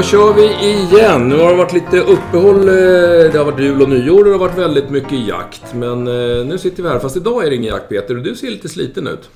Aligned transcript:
Då 0.00 0.04
kör 0.04 0.34
vi 0.34 0.44
igen. 0.44 1.28
Nu 1.28 1.38
har 1.38 1.50
det 1.50 1.56
varit 1.56 1.72
lite 1.72 2.00
uppehåll. 2.00 2.68
eh, 2.68 3.32
Det 3.32 3.38
har 3.38 3.44
varit 3.44 3.60
jul 3.60 3.82
och 3.82 3.88
nyår 3.88 4.18
och 4.18 4.24
det 4.24 4.30
har 4.30 4.38
varit 4.38 4.58
väldigt 4.58 4.90
mycket 4.90 5.26
jakt. 5.26 5.74
Men 5.74 6.08
eh, 6.08 6.46
nu 6.46 6.58
sitter 6.58 6.82
vi 6.82 6.88
här. 6.88 6.98
Fast 6.98 7.16
idag 7.16 7.46
är 7.46 7.50
det 7.50 7.56
ingen 7.56 7.72
jakt 7.74 7.88
Peter 7.88 8.16
och 8.16 8.22
du 8.22 8.34
ser 8.34 8.50
lite 8.50 8.68
sliten 8.68 9.06
ut. 9.06 9.30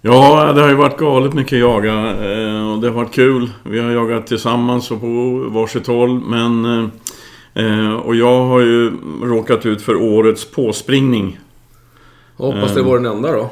Ja, 0.00 0.52
det 0.54 0.60
har 0.60 0.68
ju 0.68 0.74
varit 0.74 0.96
galet 0.98 1.34
mycket 1.34 1.58
jaga 1.58 1.92
eh, 1.92 2.72
och 2.72 2.78
det 2.80 2.88
har 2.88 2.90
varit 2.94 3.12
kul. 3.12 3.50
Vi 3.62 3.78
har 3.80 3.90
jagat 3.90 4.26
tillsammans 4.26 4.90
och 4.90 5.00
på 5.00 5.06
varsitt 5.48 5.86
håll, 5.86 6.20
men... 6.20 6.90
Och 8.04 8.14
jag 8.16 8.44
har 8.44 8.60
ju 8.60 8.92
råkat 9.22 9.66
ut 9.66 9.82
för 9.82 9.96
årets 9.96 10.50
påspringning. 10.50 11.38
Jag 12.36 12.44
hoppas 12.44 12.74
det 12.74 12.82
var 12.82 12.98
den 12.98 13.06
enda 13.06 13.32
då. 13.32 13.50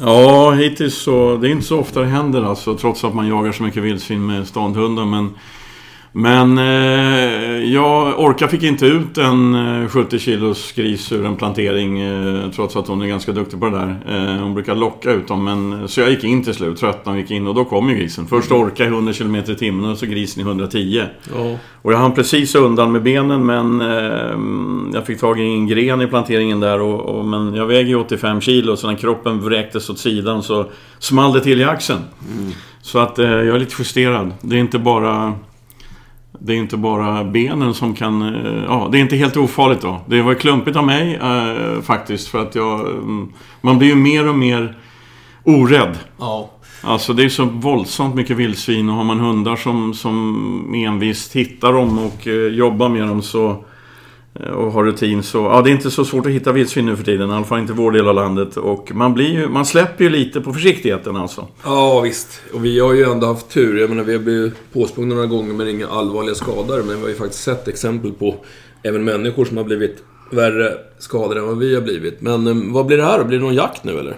Ja, 0.00 0.50
hittills 0.50 0.94
så... 0.94 1.36
Det 1.36 1.48
är 1.48 1.50
inte 1.50 1.66
så 1.66 1.78
ofta 1.78 2.00
det 2.00 2.06
händer 2.06 2.42
alltså, 2.42 2.74
trots 2.74 3.04
att 3.04 3.14
man 3.14 3.28
jagar 3.28 3.52
så 3.52 3.62
mycket 3.62 3.82
vildsvin 3.82 4.26
med 4.26 4.46
ståndhundar, 4.46 5.04
men... 5.04 5.30
Men 6.18 6.58
eh, 6.58 7.72
jag 7.72 8.20
orkar 8.20 8.46
fick 8.48 8.62
inte 8.62 8.86
ut 8.86 9.18
en 9.18 9.54
eh, 9.82 9.88
70 9.88 10.18
kilos 10.18 10.72
gris 10.72 11.12
ur 11.12 11.24
en 11.24 11.36
plantering 11.36 12.00
eh, 12.00 12.50
trots 12.50 12.76
att 12.76 12.88
hon 12.88 13.02
är 13.02 13.06
ganska 13.06 13.32
duktig 13.32 13.60
på 13.60 13.66
det 13.66 13.76
där. 13.76 13.96
Eh, 14.08 14.42
hon 14.42 14.54
brukar 14.54 14.74
locka 14.74 15.12
ut 15.12 15.28
dem 15.28 15.44
men 15.44 15.88
så 15.88 16.00
jag 16.00 16.10
gick 16.10 16.24
in 16.24 16.44
till 16.44 16.54
slut, 16.54 16.78
tröttnade 16.78 17.16
och 17.16 17.22
gick 17.22 17.30
in 17.30 17.46
och 17.46 17.54
då 17.54 17.64
kom 17.64 17.90
ju 17.90 17.96
grisen. 17.96 18.26
Först 18.26 18.52
orkade 18.52 18.88
jag 18.88 18.94
100 18.94 19.12
km 19.12 19.34
i 19.36 19.42
timmen 19.42 19.90
och 19.90 19.98
så 19.98 20.06
grisen 20.06 20.42
i 20.42 20.46
110. 20.46 21.02
Ja. 21.34 21.58
Och 21.82 21.92
jag 21.92 21.98
hann 21.98 22.14
precis 22.14 22.54
undan 22.54 22.92
med 22.92 23.02
benen 23.02 23.46
men 23.46 23.80
eh, 23.80 24.38
jag 24.94 25.06
fick 25.06 25.20
tag 25.20 25.40
i 25.40 25.42
en 25.42 25.66
gren 25.66 26.00
i 26.00 26.06
planteringen 26.06 26.60
där 26.60 26.80
och, 26.80 27.00
och, 27.00 27.24
men 27.24 27.54
jag 27.54 27.66
väger 27.66 27.88
ju 27.88 27.96
85 27.96 28.40
kilo 28.40 28.76
så 28.76 28.86
när 28.86 28.96
kroppen 28.96 29.40
vräktes 29.40 29.90
åt 29.90 29.98
sidan 29.98 30.42
så 30.42 30.66
small 30.98 31.32
det 31.32 31.40
till 31.40 31.60
i 31.60 31.64
axeln. 31.64 32.00
Så 32.82 32.98
att 32.98 33.18
eh, 33.18 33.26
jag 33.26 33.54
är 33.54 33.58
lite 33.58 33.74
justerad. 33.78 34.32
Det 34.40 34.56
är 34.56 34.60
inte 34.60 34.78
bara 34.78 35.32
det 36.40 36.52
är 36.52 36.56
inte 36.56 36.76
bara 36.76 37.24
benen 37.24 37.74
som 37.74 37.94
kan... 37.94 38.22
eh, 38.22 38.64
Ja, 38.68 38.88
det 38.92 38.98
är 38.98 39.02
inte 39.02 39.16
helt 39.16 39.36
ofarligt 39.36 39.80
då. 39.80 40.00
Det 40.06 40.22
var 40.22 40.34
klumpigt 40.34 40.76
av 40.76 40.84
mig 40.86 41.14
eh, 41.14 41.82
faktiskt 41.82 42.28
för 42.28 42.42
att 42.42 42.54
jag... 42.54 42.80
mm, 42.80 43.32
Man 43.60 43.78
blir 43.78 43.88
ju 43.88 43.94
mer 43.94 44.28
och 44.28 44.34
mer 44.34 44.76
orädd. 45.44 45.98
Ja. 46.18 46.50
Alltså 46.82 47.12
det 47.12 47.24
är 47.24 47.28
så 47.28 47.44
våldsamt 47.44 48.14
mycket 48.14 48.36
vildsvin 48.36 48.88
och 48.88 48.94
har 48.96 49.04
man 49.04 49.20
hundar 49.20 49.56
som, 49.56 49.94
som 49.94 50.74
envist 50.74 51.36
hittar 51.36 51.72
dem 51.72 51.98
och 51.98 52.26
eh, 52.26 52.34
jobbar 52.34 52.88
med 52.88 53.08
dem 53.08 53.22
så... 53.22 53.64
Eh, 54.40 54.50
och 54.50 54.72
har 54.72 54.84
rutin 54.84 55.22
så... 55.22 55.38
Ja, 55.38 55.62
det 55.62 55.70
är 55.70 55.72
inte 55.72 55.90
så 55.90 56.04
svårt 56.04 56.26
att 56.26 56.32
hitta 56.32 56.52
vildsvin 56.52 56.86
nu 56.86 56.96
för 56.96 57.04
tiden. 57.04 57.30
I 57.30 57.32
alla 57.32 57.44
fall 57.44 57.58
inte 57.58 57.72
i 57.72 57.76
vår 57.76 57.92
del 57.92 58.08
av 58.08 58.14
landet. 58.14 58.56
Och 58.56 58.94
man 58.94 59.14
blir 59.14 59.32
ju... 59.32 59.48
Man 59.48 59.66
släpper 59.66 60.04
ju 60.04 60.10
lite 60.10 60.40
på 60.40 60.52
försiktigheten 60.52 61.16
alltså. 61.16 61.48
ja, 61.64 62.00
visst. 62.00 62.40
Och 62.54 62.64
vi 62.64 62.80
har 62.80 62.92
ju 62.92 63.04
ändå 63.04 63.26
haft 63.26 63.48
tur. 63.48 63.80
Jag 63.80 63.90
menar, 63.90 64.04
vi 64.04 64.12
har 64.12 64.22
blivit 64.22 64.72
påsprungna 64.72 65.14
några 65.14 65.26
gånger 65.26 65.52
men 65.54 65.68
inga 65.68 65.88
allvarliga 65.88 66.34
skador. 66.34 66.82
Men 66.82 66.96
vi 66.96 67.02
har 67.02 67.08
ju 67.08 67.14
faktiskt 67.14 67.42
sett 67.42 67.68
exempel 67.68 68.12
på 68.12 68.34
även 68.82 69.04
människor 69.04 69.44
som 69.44 69.56
har 69.56 69.64
blivit 69.64 69.96
värre 70.30 70.72
skadade 70.98 71.40
än 71.40 71.46
vad 71.46 71.58
vi 71.58 71.74
har 71.74 71.82
blivit. 71.82 72.20
Men 72.20 72.46
eh, 72.46 72.72
vad 72.74 72.86
blir 72.86 72.96
det 72.96 73.04
här 73.04 73.18
då? 73.18 73.24
Blir 73.24 73.38
det 73.38 73.44
någon 73.44 73.54
jakt 73.54 73.84
nu 73.84 73.98
eller? 73.98 74.16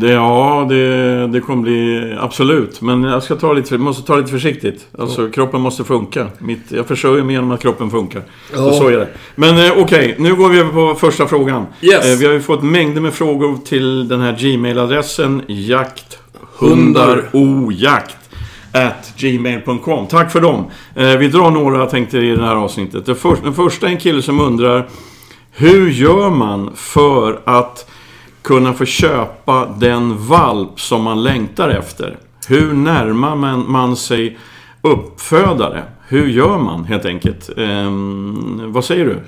Det, 0.00 0.12
ja, 0.12 0.66
det, 0.68 1.26
det 1.26 1.40
kommer 1.40 1.62
bli 1.62 2.16
absolut. 2.20 2.80
Men 2.80 3.02
jag 3.02 3.22
ska 3.22 3.36
ta 3.36 3.52
lite, 3.52 3.78
måste 3.78 4.06
ta 4.06 4.16
lite 4.16 4.30
försiktigt. 4.30 4.86
Alltså 4.98 5.28
kroppen 5.28 5.60
måste 5.60 5.84
funka. 5.84 6.26
Mitt, 6.38 6.62
jag 6.68 6.86
försörjer 6.86 7.24
mig 7.24 7.34
genom 7.34 7.50
att 7.50 7.62
kroppen 7.62 7.90
funkar. 7.90 8.22
Ja. 8.52 8.56
Så, 8.56 8.72
så 8.72 8.88
är 8.88 8.96
det. 8.96 9.08
Men 9.34 9.66
eh, 9.66 9.72
okej, 9.78 10.14
nu 10.18 10.34
går 10.34 10.48
vi 10.48 10.58
över 10.58 10.72
på 10.72 10.94
första 10.94 11.26
frågan. 11.26 11.66
Yes. 11.80 12.06
Eh, 12.06 12.18
vi 12.18 12.26
har 12.26 12.32
ju 12.32 12.40
fått 12.40 12.62
mängder 12.62 13.00
med 13.00 13.14
frågor 13.14 13.58
till 13.64 14.08
den 14.08 14.20
här 14.20 14.36
Gmail-adressen. 14.38 15.42
Jakthundarojakt 15.46 18.16
at 18.72 19.12
gmail.com. 19.16 20.06
Tack 20.06 20.32
för 20.32 20.40
dem. 20.40 20.64
Eh, 20.94 21.16
vi 21.16 21.28
drar 21.28 21.50
några 21.50 21.86
tänkte 21.86 22.18
i 22.18 22.36
det 22.36 22.44
här 22.44 22.54
avsnittet. 22.54 23.18
För, 23.18 23.36
den 23.42 23.54
första 23.54 23.86
är 23.86 23.90
en 23.90 23.98
kille 23.98 24.22
som 24.22 24.40
undrar 24.40 24.88
Hur 25.52 25.90
gör 25.90 26.30
man 26.30 26.70
för 26.74 27.40
att 27.44 27.90
kunna 28.48 28.74
få 28.74 28.84
köpa 28.84 29.66
den 29.78 30.26
valp 30.26 30.80
som 30.80 31.02
man 31.02 31.22
längtar 31.22 31.68
efter? 31.68 32.16
Hur 32.48 32.72
närmar 32.72 33.36
man, 33.36 33.70
man 33.70 33.96
sig 33.96 34.38
uppfödare? 34.82 35.82
Hur 36.08 36.28
gör 36.28 36.58
man 36.58 36.84
helt 36.84 37.04
enkelt? 37.04 37.50
Eh, 37.56 37.90
vad 38.66 38.84
säger 38.84 39.04
du? 39.04 39.20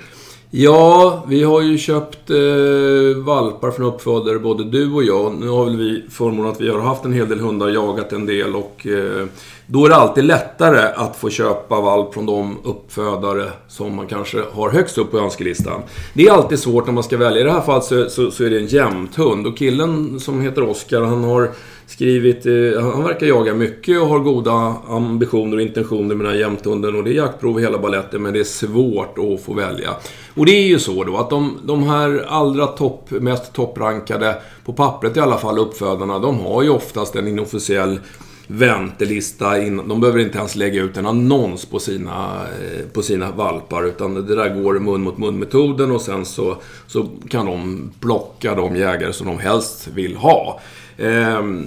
Ja, 0.53 1.23
vi 1.27 1.43
har 1.43 1.61
ju 1.61 1.77
köpt 1.77 2.29
eh, 2.29 3.23
valpar 3.23 3.71
från 3.71 3.85
uppfödare, 3.85 4.39
både 4.39 4.63
du 4.63 4.93
och 4.93 5.03
jag. 5.03 5.33
Nu 5.39 5.47
har 5.47 5.65
väl 5.65 5.77
vi 5.77 6.03
förmånen 6.09 6.51
att 6.51 6.61
vi 6.61 6.69
har 6.69 6.79
haft 6.79 7.05
en 7.05 7.13
hel 7.13 7.29
del 7.29 7.39
hundar, 7.39 7.69
jagat 7.69 8.13
en 8.13 8.25
del 8.25 8.55
och 8.55 8.87
eh, 8.87 9.25
då 9.67 9.85
är 9.85 9.89
det 9.89 9.95
alltid 9.95 10.23
lättare 10.23 10.93
att 10.95 11.15
få 11.15 11.29
köpa 11.29 11.81
valp 11.81 12.13
från 12.13 12.25
de 12.25 12.57
uppfödare 12.63 13.49
som 13.67 13.95
man 13.95 14.07
kanske 14.07 14.43
har 14.51 14.69
högst 14.69 14.97
upp 14.97 15.11
på 15.11 15.19
önskelistan. 15.19 15.81
Det 16.13 16.27
är 16.27 16.31
alltid 16.31 16.59
svårt 16.59 16.85
när 16.85 16.93
man 16.93 17.03
ska 17.03 17.17
välja. 17.17 17.41
I 17.41 17.43
det 17.43 17.51
här 17.51 17.61
fallet 17.61 17.83
så, 17.83 18.09
så, 18.09 18.31
så 18.31 18.43
är 18.43 18.49
det 18.49 18.57
en 18.57 18.67
jämthund 18.67 19.47
och 19.47 19.57
killen 19.57 20.19
som 20.19 20.41
heter 20.41 20.69
Oskar, 20.69 21.01
han 21.01 21.23
har 21.23 21.51
skrivit... 21.91 22.45
Eh, 22.45 22.81
han 22.81 23.03
verkar 23.03 23.27
jaga 23.27 23.53
mycket 23.53 24.01
och 24.01 24.07
har 24.07 24.19
goda 24.19 24.75
ambitioner 24.87 25.57
och 25.57 25.61
intentioner 25.61 26.15
med 26.15 26.25
den 26.25 26.33
här 26.33 26.39
jämthunden. 26.39 26.95
Och 26.95 27.03
det 27.03 27.11
är 27.11 27.13
jaktprov 27.13 27.59
i 27.59 27.63
hela 27.63 27.77
balletten, 27.77 28.21
men 28.21 28.33
det 28.33 28.39
är 28.39 28.43
svårt 28.43 29.17
att 29.17 29.41
få 29.45 29.53
välja. 29.53 29.89
Och 30.33 30.45
det 30.45 30.51
är 30.51 30.67
ju 30.67 30.79
så 30.79 31.03
då 31.03 31.17
att 31.17 31.29
de, 31.29 31.59
de 31.63 31.83
här 31.83 32.25
allra 32.27 32.67
topp, 32.67 33.11
mest 33.11 33.53
topprankade, 33.53 34.41
på 34.65 34.73
pappret 34.73 35.17
i 35.17 35.19
alla 35.19 35.37
fall, 35.37 35.59
uppfödarna, 35.59 36.19
de 36.19 36.39
har 36.39 36.63
ju 36.63 36.69
oftast 36.69 37.15
en 37.15 37.27
inofficiell 37.27 37.99
väntelista. 38.47 39.61
In, 39.61 39.87
de 39.87 40.01
behöver 40.01 40.19
inte 40.19 40.37
ens 40.37 40.55
lägga 40.55 40.81
ut 40.81 40.97
en 40.97 41.05
annons 41.05 41.65
på 41.65 41.79
sina, 41.79 42.41
eh, 42.43 42.87
på 42.93 43.01
sina 43.01 43.31
valpar. 43.31 43.83
Utan 43.83 44.13
det 44.13 44.35
där 44.35 44.61
går 44.61 44.79
mun 44.79 45.01
mot 45.01 45.17
mun-metoden 45.17 45.91
och 45.91 46.01
sen 46.01 46.25
så, 46.25 46.57
så 46.87 47.07
kan 47.29 47.45
de 47.45 47.91
plocka 47.99 48.55
de 48.55 48.75
jägare 48.75 49.13
som 49.13 49.27
de 49.27 49.39
helst 49.39 49.87
vill 49.93 50.15
ha. 50.15 50.59
Ehm, 51.01 51.65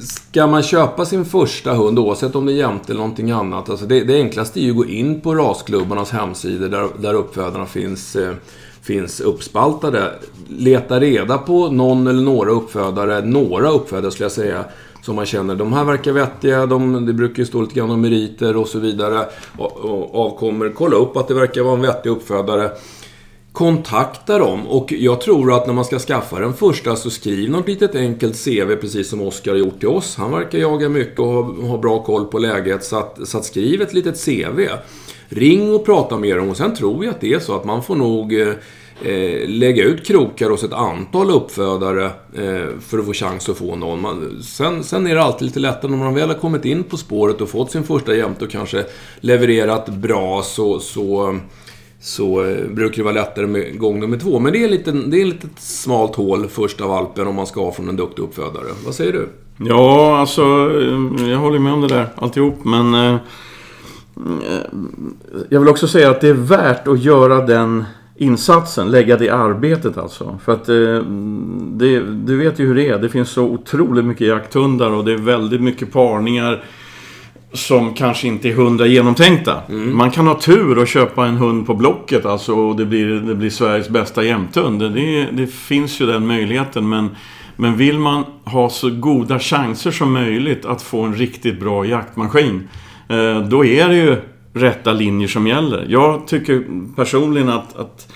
ska 0.00 0.46
man 0.46 0.62
köpa 0.62 1.04
sin 1.04 1.24
första 1.24 1.74
hund, 1.74 1.98
oavsett 1.98 2.34
om 2.34 2.46
det 2.46 2.52
är 2.52 2.56
jämte 2.56 2.92
eller 2.92 3.00
någonting 3.00 3.30
annat. 3.30 3.70
Alltså 3.70 3.86
det, 3.86 4.04
det 4.04 4.14
enklaste 4.14 4.60
är 4.60 4.62
ju 4.62 4.70
att 4.70 4.76
gå 4.76 4.86
in 4.86 5.20
på 5.20 5.34
rasklubbarnas 5.34 6.10
hemsidor 6.10 6.68
där, 6.68 6.88
där 6.98 7.14
uppfödarna 7.14 7.66
finns, 7.66 8.16
eh, 8.16 8.34
finns 8.82 9.20
uppspaltade. 9.20 10.12
Leta 10.48 11.00
reda 11.00 11.38
på 11.38 11.70
någon 11.70 12.06
eller 12.06 12.22
några 12.22 12.50
uppfödare, 12.50 13.24
några 13.24 13.70
uppfödare 13.70 14.10
skulle 14.10 14.24
jag 14.24 14.32
säga, 14.32 14.64
som 15.02 15.16
man 15.16 15.26
känner, 15.26 15.54
de 15.54 15.72
här 15.72 15.84
verkar 15.84 16.12
vettiga, 16.12 16.66
de, 16.66 17.06
det 17.06 17.12
brukar 17.12 17.38
ju 17.38 17.46
stå 17.46 17.60
lite 17.60 17.74
grann 17.74 17.90
om 17.90 18.00
meriter 18.00 18.56
och 18.56 18.68
så 18.68 18.78
vidare. 18.78 19.26
Och, 19.58 19.76
och, 19.76 20.26
avkommer, 20.26 20.72
kolla 20.74 20.96
upp 20.96 21.16
att 21.16 21.28
det 21.28 21.34
verkar 21.34 21.62
vara 21.62 21.74
en 21.74 21.82
vettig 21.82 22.10
uppfödare. 22.10 22.70
Kontakta 23.56 24.38
dem 24.38 24.66
och 24.66 24.92
jag 24.92 25.20
tror 25.20 25.52
att 25.52 25.66
när 25.66 25.74
man 25.74 25.84
ska 25.84 25.98
skaffa 25.98 26.40
den 26.40 26.54
första 26.54 26.96
så 26.96 27.10
skriv 27.10 27.50
något 27.50 27.68
litet 27.68 27.94
enkelt 27.94 28.44
CV 28.44 28.76
precis 28.80 29.08
som 29.08 29.20
Oskar 29.20 29.52
har 29.52 29.58
gjort 29.58 29.78
till 29.78 29.88
oss. 29.88 30.16
Han 30.16 30.30
verkar 30.32 30.58
jaga 30.58 30.88
mycket 30.88 31.18
och 31.18 31.44
ha, 31.44 31.78
bra 31.78 32.02
koll 32.02 32.24
på 32.24 32.38
läget 32.38 32.84
så 32.84 32.96
att, 32.96 33.28
så 33.28 33.38
att 33.38 33.44
skriv 33.44 33.82
ett 33.82 33.94
litet 33.94 34.24
CV. 34.24 34.68
Ring 35.28 35.74
och 35.74 35.84
prata 35.84 36.18
med 36.18 36.36
dem 36.36 36.48
och 36.48 36.56
sen 36.56 36.74
tror 36.74 37.04
jag 37.04 37.14
att 37.14 37.20
det 37.20 37.32
är 37.32 37.38
så 37.38 37.56
att 37.56 37.64
man 37.64 37.82
får 37.82 37.96
nog 37.96 38.40
eh, 38.40 38.48
eh, 39.02 39.48
lägga 39.48 39.84
ut 39.84 40.06
krokar 40.06 40.50
hos 40.50 40.64
ett 40.64 40.72
antal 40.72 41.30
uppfödare 41.30 42.04
eh, 42.34 42.78
för 42.80 42.98
att 42.98 43.06
få 43.06 43.12
chans 43.12 43.48
att 43.48 43.56
få 43.56 43.76
någon. 43.76 44.00
Man, 44.00 44.42
sen, 44.42 44.84
sen 44.84 45.06
är 45.06 45.14
det 45.14 45.22
alltid 45.22 45.46
lite 45.46 45.60
lättare 45.60 45.90
när 45.90 45.98
man 45.98 46.14
väl 46.14 46.28
har 46.28 46.36
kommit 46.36 46.64
in 46.64 46.84
på 46.84 46.96
spåret 46.96 47.40
och 47.40 47.48
fått 47.48 47.70
sin 47.70 47.84
första 47.84 48.14
jämte 48.14 48.44
och 48.44 48.50
kanske 48.50 48.84
levererat 49.20 49.88
bra 49.88 50.42
så, 50.42 50.80
så 50.80 51.38
så 52.00 52.44
eh, 52.44 52.68
brukar 52.68 52.96
det 52.96 53.02
vara 53.02 53.14
lättare 53.14 53.46
med 53.46 53.78
gång 53.78 54.00
nummer 54.00 54.18
två. 54.18 54.38
Men 54.38 54.52
det 54.52 54.64
är, 54.64 54.68
liten, 54.68 55.10
det 55.10 55.16
är 55.16 55.26
ett 55.26 55.32
litet 55.32 55.58
smalt 55.58 56.14
hål 56.14 56.48
första 56.48 56.86
valpen 56.86 57.26
om 57.26 57.34
man 57.34 57.46
ska 57.46 57.64
ha 57.64 57.72
från 57.72 57.88
en 57.88 57.96
duktig 57.96 58.22
uppfödare. 58.22 58.64
Vad 58.84 58.94
säger 58.94 59.12
du? 59.12 59.28
Ja, 59.58 60.18
alltså 60.18 60.42
eh, 60.42 61.30
jag 61.30 61.38
håller 61.38 61.58
med 61.58 61.72
om 61.72 61.80
det 61.80 61.88
där 61.88 62.08
alltihop, 62.16 62.64
men... 62.64 62.94
Eh, 62.94 63.14
eh, 63.14 63.20
jag 65.48 65.60
vill 65.60 65.68
också 65.68 65.88
säga 65.88 66.10
att 66.10 66.20
det 66.20 66.28
är 66.28 66.34
värt 66.34 66.88
att 66.88 67.02
göra 67.02 67.46
den 67.46 67.84
insatsen, 68.16 68.90
lägga 68.90 69.16
det 69.16 69.30
arbetet 69.30 69.98
alltså. 69.98 70.38
För 70.44 70.52
att 70.52 70.68
eh, 70.68 71.02
det, 71.78 72.00
du 72.00 72.36
vet 72.36 72.58
ju 72.58 72.66
hur 72.66 72.74
det 72.74 72.88
är. 72.88 72.98
Det 72.98 73.08
finns 73.08 73.30
så 73.30 73.44
otroligt 73.44 74.04
mycket 74.04 74.26
jakthundar 74.26 74.90
och 74.90 75.04
det 75.04 75.12
är 75.12 75.18
väldigt 75.18 75.60
mycket 75.60 75.92
parningar 75.92 76.64
som 77.56 77.94
kanske 77.94 78.28
inte 78.28 78.48
är 78.48 78.52
hundra 78.52 78.86
genomtänkta. 78.86 79.62
Man 79.68 80.10
kan 80.10 80.26
ha 80.26 80.40
tur 80.40 80.78
och 80.78 80.86
köpa 80.86 81.26
en 81.26 81.36
hund 81.36 81.66
på 81.66 81.74
Blocket 81.74 82.26
alltså 82.26 82.54
och 82.54 82.76
det 82.76 82.86
blir, 82.86 83.06
det 83.06 83.34
blir 83.34 83.50
Sveriges 83.50 83.88
bästa 83.88 84.24
jämthund. 84.24 84.80
Det, 84.80 85.28
det 85.32 85.46
finns 85.46 86.00
ju 86.00 86.06
den 86.06 86.26
möjligheten 86.26 86.88
men, 86.88 87.08
men 87.56 87.76
vill 87.76 87.98
man 87.98 88.24
ha 88.44 88.70
så 88.70 88.90
goda 88.90 89.38
chanser 89.38 89.90
som 89.90 90.12
möjligt 90.12 90.64
att 90.64 90.82
få 90.82 91.02
en 91.02 91.14
riktigt 91.14 91.60
bra 91.60 91.86
jaktmaskin 91.86 92.68
eh, 93.08 93.40
då 93.40 93.64
är 93.64 93.88
det 93.88 93.96
ju 93.96 94.16
rätta 94.54 94.92
linjer 94.92 95.28
som 95.28 95.46
gäller. 95.46 95.86
Jag 95.88 96.26
tycker 96.26 96.64
personligen 96.96 97.48
att, 97.48 97.76
att 97.76 98.12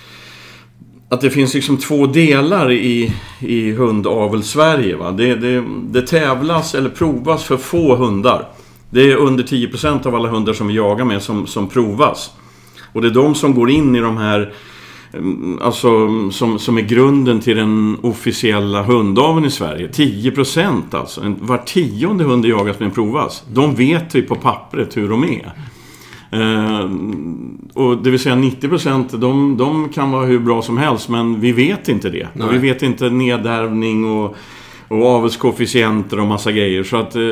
att 1.11 1.21
det 1.21 1.31
finns 1.31 1.55
liksom 1.55 1.77
två 1.77 2.07
delar 2.07 2.73
i, 2.73 3.15
i 3.41 3.73
hundavel 3.73 4.43
Sverige. 4.43 4.97
Va? 4.97 5.11
Det, 5.11 5.35
det, 5.35 5.65
det 5.91 6.07
tävlas 6.07 6.75
eller 6.75 6.91
provas 6.91 7.45
för 7.45 7.57
få 7.57 7.97
hundar. 7.97 8.49
Det 8.91 9.13
är 9.13 9.17
under 9.17 9.45
10% 9.45 10.07
av 10.07 10.15
alla 10.15 10.29
hundar 10.29 10.53
som 10.53 10.67
vi 10.67 10.75
jagar 10.75 11.05
med 11.05 11.23
som, 11.23 11.47
som 11.47 11.69
provas. 11.69 12.31
Och 12.93 13.03
det 13.03 13.09
är 13.09 13.13
de 13.15 13.35
som 13.35 13.55
går 13.55 13.71
in 13.71 13.97
i 13.97 14.01
de 14.01 14.17
här 14.17 14.53
mm, 15.15 15.59
Alltså 15.63 16.09
som, 16.31 16.59
som 16.59 16.79
är 16.79 16.83
grunden 16.83 17.41
till 17.41 17.57
den 17.57 17.97
officiella 18.03 18.83
hundaveln 18.83 19.47
i 19.47 19.51
Sverige. 19.51 19.89
10% 19.89 20.83
alltså. 20.91 21.21
En- 21.21 21.37
Var 21.41 21.59
tionde 21.59 22.25
hund 22.25 22.47
jagas 22.47 22.81
med 22.81 22.95
provas. 22.95 23.45
De 23.53 23.75
vet 23.75 24.15
vi 24.15 24.23
på 24.23 24.35
pappret 24.35 24.97
hur 24.97 25.09
de 25.09 25.25
är. 25.25 25.53
Eh, 26.33 26.91
och 27.75 27.97
det 27.97 28.11
vill 28.11 28.21
säga 28.21 28.35
90% 28.35 29.17
de, 29.17 29.57
de 29.57 29.89
kan 29.89 30.11
vara 30.11 30.27
hur 30.27 30.39
bra 30.39 30.63
som 30.63 30.79
helst 30.79 31.09
men 31.09 31.41
vi 31.41 31.53
vet 31.53 31.89
inte 31.89 32.11
det. 32.11 32.29
Vi 32.53 32.59
vet 32.59 32.83
inte 32.83 33.11
nedärvning 33.11 34.05
och, 34.05 34.37
och 34.91 35.07
avelskoefficienter 35.07 36.21
och 36.21 36.27
massa 36.27 36.53
grejer. 36.53 36.85
Så 36.85 36.97
att 36.97 37.17
eh, 37.17 37.23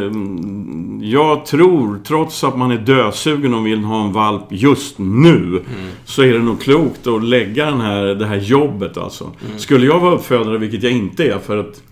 jag 1.00 1.46
tror, 1.46 2.00
trots 2.04 2.44
att 2.44 2.58
man 2.58 2.70
är 2.70 2.78
dösugen 2.78 3.54
och 3.54 3.66
vill 3.66 3.84
ha 3.84 4.04
en 4.04 4.12
valp 4.12 4.44
just 4.48 4.98
nu, 4.98 5.62
så 6.04 6.22
är 6.22 6.32
det 6.32 6.38
nog 6.38 6.60
klokt 6.60 7.06
att 7.06 7.24
lägga 7.24 7.66
den 7.66 7.80
här, 7.80 8.04
det 8.04 8.26
här 8.26 8.36
jobbet 8.36 8.96
alltså. 8.96 9.30
Skulle 9.56 9.86
jag 9.86 10.00
vara 10.00 10.14
uppfödare, 10.14 10.58
vilket 10.58 10.82
jag 10.82 10.92
inte 10.92 11.24
är, 11.24 11.38
för 11.38 11.56
att 11.56 11.82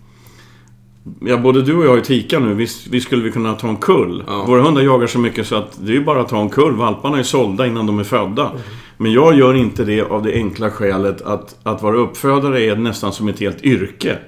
Ja, 1.21 1.37
både 1.37 1.63
du 1.63 1.77
och 1.77 1.85
jag 1.85 1.97
är 1.97 2.01
Tika 2.01 2.39
nu. 2.39 2.55
Visst, 2.55 2.87
visst 2.87 3.07
skulle 3.07 3.23
vi 3.23 3.31
kunna 3.31 3.55
ta 3.55 3.69
en 3.69 3.77
kull. 3.77 4.25
Ja. 4.27 4.45
Våra 4.47 4.63
hundar 4.63 4.83
jagar 4.83 5.07
så 5.07 5.19
mycket 5.19 5.47
så 5.47 5.57
att 5.57 5.79
det 5.81 5.93
är 5.93 5.95
ju 5.95 6.05
bara 6.05 6.21
att 6.21 6.29
ta 6.29 6.41
en 6.41 6.49
kull. 6.49 6.73
Valparna 6.73 7.19
är 7.19 7.23
sålda 7.23 7.67
innan 7.67 7.87
de 7.87 7.99
är 7.99 8.05
födda. 8.05 8.53
Men 8.97 9.13
jag 9.13 9.39
gör 9.39 9.55
inte 9.55 9.85
det 9.85 10.03
av 10.03 10.23
det 10.23 10.33
enkla 10.33 10.71
skälet 10.71 11.23
att, 11.23 11.57
att 11.63 11.83
vara 11.83 11.97
uppfödare 11.97 12.63
är 12.63 12.77
nästan 12.77 13.13
som 13.13 13.29
ett 13.29 13.41
helt 13.41 13.65
yrke. 13.65 14.19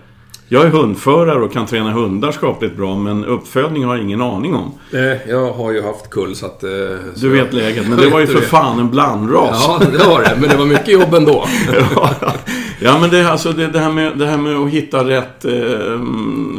Jag 0.51 0.65
är 0.65 0.69
hundförare 0.69 1.43
och 1.43 1.53
kan 1.53 1.67
träna 1.67 1.93
hundar 1.93 2.33
skapligt 2.33 2.77
bra, 2.77 2.95
men 2.95 3.25
uppfödning 3.25 3.85
har 3.85 3.97
jag 3.97 4.05
ingen 4.05 4.23
aning 4.23 4.55
om. 4.55 4.73
Jag 5.29 5.53
har 5.53 5.73
ju 5.73 5.83
haft 5.83 6.11
kull 6.11 6.37
så 6.37 6.47
att... 6.47 6.65
eh, 6.65 6.71
så 7.15 7.21
Du 7.21 7.29
vet 7.29 7.53
läget, 7.53 7.89
men 7.89 7.99
det 7.99 8.09
var 8.09 8.21
ju 8.21 8.27
för 8.37 8.41
fan 8.41 8.79
en 8.79 8.91
blandras. 8.91 9.65
Ja, 9.69 9.81
det 9.93 10.07
var 10.07 10.23
det. 10.23 10.37
Men 10.41 10.49
det 10.49 10.57
var 10.57 10.67
mycket 10.67 10.89
jobb 10.89 11.15
ändå. 11.15 11.47
Ja, 12.81 12.99
men 12.99 13.11
det, 13.11 13.31
alltså, 13.31 13.53
det, 13.53 13.67
det, 13.67 13.79
här 13.79 13.93
med, 13.93 14.19
det 14.19 14.27
här 14.27 14.37
med 14.37 14.57
att 14.57 14.71
hitta 14.71 15.09
rätt, 15.09 15.45
eh, 15.45 15.53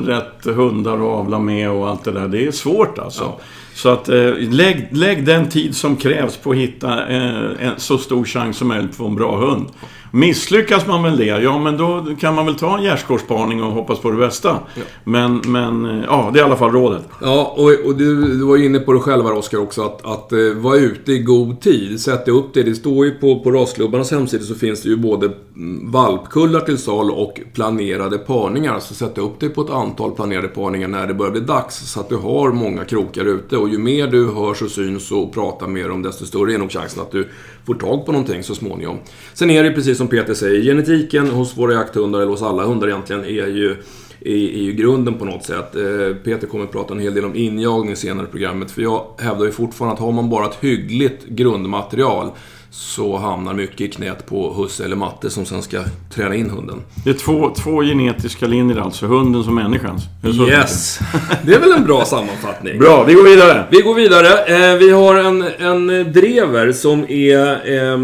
rätt 0.05 0.45
hundar 0.55 0.93
att 0.93 1.01
avla 1.01 1.39
med 1.39 1.71
och 1.71 1.89
allt 1.89 2.03
det 2.03 2.11
där, 2.11 2.27
det 2.27 2.47
är 2.47 2.51
svårt 2.51 2.99
alltså. 2.99 3.23
Ja. 3.23 3.39
Så 3.81 3.89
att 3.89 4.09
eh, 4.09 4.33
lägg, 4.37 4.87
lägg 4.91 5.25
den 5.25 5.49
tid 5.49 5.75
som 5.75 5.95
krävs 5.95 6.37
på 6.37 6.51
att 6.51 6.57
hitta 6.57 7.07
eh, 7.07 7.67
en 7.67 7.73
så 7.77 7.97
stor 7.97 8.25
chans 8.25 8.57
som 8.57 8.67
möjligt 8.67 8.97
på 8.97 9.05
en 9.05 9.15
bra 9.15 9.37
hund. 9.37 9.65
Misslyckas 10.11 10.87
man 10.87 11.01
med 11.01 11.17
det, 11.17 11.25
ja 11.25 11.59
men 11.59 11.77
då 11.77 12.05
kan 12.19 12.35
man 12.35 12.45
väl 12.45 12.55
ta 12.55 12.77
en 12.77 12.83
gärdsgårdsparning 12.83 13.63
och 13.63 13.71
hoppas 13.71 13.99
på 13.99 14.11
det 14.11 14.17
bästa. 14.17 14.59
Men, 15.03 15.41
men 15.47 15.85
eh, 15.85 16.05
ja, 16.07 16.29
det 16.33 16.39
är 16.39 16.41
i 16.41 16.45
alla 16.45 16.55
fall 16.55 16.71
rådet. 16.71 17.01
Ja, 17.21 17.53
och, 17.57 17.85
och 17.85 17.95
du, 17.95 18.37
du 18.37 18.45
var 18.45 18.55
ju 18.55 18.65
inne 18.65 18.79
på 18.79 18.93
det 18.93 18.99
själv 18.99 19.23
här, 19.23 19.33
Oskar 19.33 19.57
också, 19.57 19.81
att, 19.81 20.05
att 20.05 20.31
eh, 20.31 20.39
vara 20.55 20.77
ute 20.77 21.11
i 21.11 21.19
god 21.19 21.61
tid. 21.61 22.01
Sätta 22.01 22.31
upp 22.31 22.53
det. 22.53 22.63
Det 22.63 22.75
står 22.75 23.05
ju 23.05 23.11
på, 23.11 23.39
på 23.39 23.51
rasklubbarnas 23.51 24.11
hemsida 24.11 24.43
så 24.43 24.55
finns 24.55 24.81
det 24.81 24.89
ju 24.89 24.97
både 24.97 25.25
mm, 25.25 25.91
valpkullar 25.91 26.59
till 26.59 26.77
sal 26.77 27.11
och 27.11 27.41
planerade 27.53 28.17
parningar. 28.17 28.79
Så 28.79 28.93
sätta 28.93 29.21
upp 29.21 29.39
det 29.39 29.49
på 29.49 29.61
ett 29.61 29.69
antal 29.69 30.11
planerade 30.11 30.47
parningar 30.47 30.87
när 30.87 31.07
det 31.07 31.13
börjar 31.13 31.31
bli 31.31 31.41
dags. 31.41 31.91
Så 31.91 31.99
att 31.99 32.09
du 32.09 32.15
har 32.15 32.51
många 32.51 32.85
krokar 32.85 33.25
ute. 33.25 33.57
Och 33.57 33.68
ju 33.71 33.77
mer 33.77 34.07
du 34.07 34.25
hörs 34.25 34.61
och 34.61 34.71
syns 34.71 35.11
och 35.11 35.33
pratar 35.33 35.67
med 35.67 35.89
dem, 35.89 36.01
desto 36.01 36.25
större 36.25 36.53
är 36.53 36.57
nog 36.57 36.71
chansen 36.71 37.01
att 37.01 37.11
du 37.11 37.27
får 37.65 37.75
tag 37.75 38.05
på 38.05 38.11
någonting 38.11 38.43
så 38.43 38.55
småningom. 38.55 38.97
Sen 39.33 39.49
är 39.49 39.63
det 39.63 39.71
precis 39.71 39.97
som 39.97 40.07
Peter 40.07 40.33
säger, 40.33 40.61
genetiken 40.61 41.29
hos 41.29 41.57
våra 41.57 41.73
jakthundar, 41.73 42.19
eller 42.19 42.31
hos 42.31 42.41
alla 42.41 42.65
hundar 42.65 42.87
egentligen, 42.87 43.23
är 43.23 43.47
ju 43.47 43.75
är, 44.21 44.61
ju 44.61 44.71
grunden 44.71 45.13
på 45.13 45.25
något 45.25 45.43
sätt. 45.43 45.75
Eh, 45.75 46.15
Peter 46.23 46.47
kommer 46.47 46.65
att 46.65 46.71
prata 46.71 46.93
en 46.93 46.99
hel 46.99 47.13
del 47.13 47.25
om 47.25 47.35
injagning 47.35 47.95
senare 47.95 48.27
i 48.27 48.31
programmet. 48.31 48.71
För 48.71 48.81
jag 48.81 49.05
hävdar 49.19 49.45
ju 49.45 49.51
fortfarande 49.51 49.93
att 49.93 49.99
har 49.99 50.11
man 50.11 50.29
bara 50.29 50.45
ett 50.45 50.57
hyggligt 50.61 51.25
grundmaterial 51.25 52.31
så 52.71 53.17
hamnar 53.17 53.53
mycket 53.53 53.81
i 53.81 53.87
knät 53.87 54.25
på 54.25 54.53
husse 54.53 54.85
eller 54.85 54.95
matte 54.95 55.29
som 55.29 55.45
sen 55.45 55.61
ska 55.61 55.83
träna 56.13 56.35
in 56.35 56.49
hunden. 56.49 56.81
Det 57.03 57.09
är 57.09 57.13
två, 57.13 57.53
två 57.57 57.83
genetiska 57.83 58.47
linjer 58.47 58.77
alltså, 58.77 59.05
hundens 59.05 59.47
och 59.47 59.53
människans. 59.53 60.03
Yes! 60.23 60.99
Det 61.45 61.53
är 61.53 61.59
väl 61.59 61.71
en 61.71 61.83
bra 61.83 62.05
sammanfattning. 62.05 62.79
Bra, 62.79 63.03
vi 63.03 63.13
går 63.13 63.23
vidare. 63.23 63.67
Vi 63.71 63.81
går 63.81 63.93
vidare. 63.93 64.27
Eh, 64.45 64.77
vi 64.77 64.91
har 64.91 65.15
en, 65.15 65.41
en 65.59 66.13
drever 66.13 66.71
som 66.71 67.05
är 67.09 67.51
eh, 67.51 67.99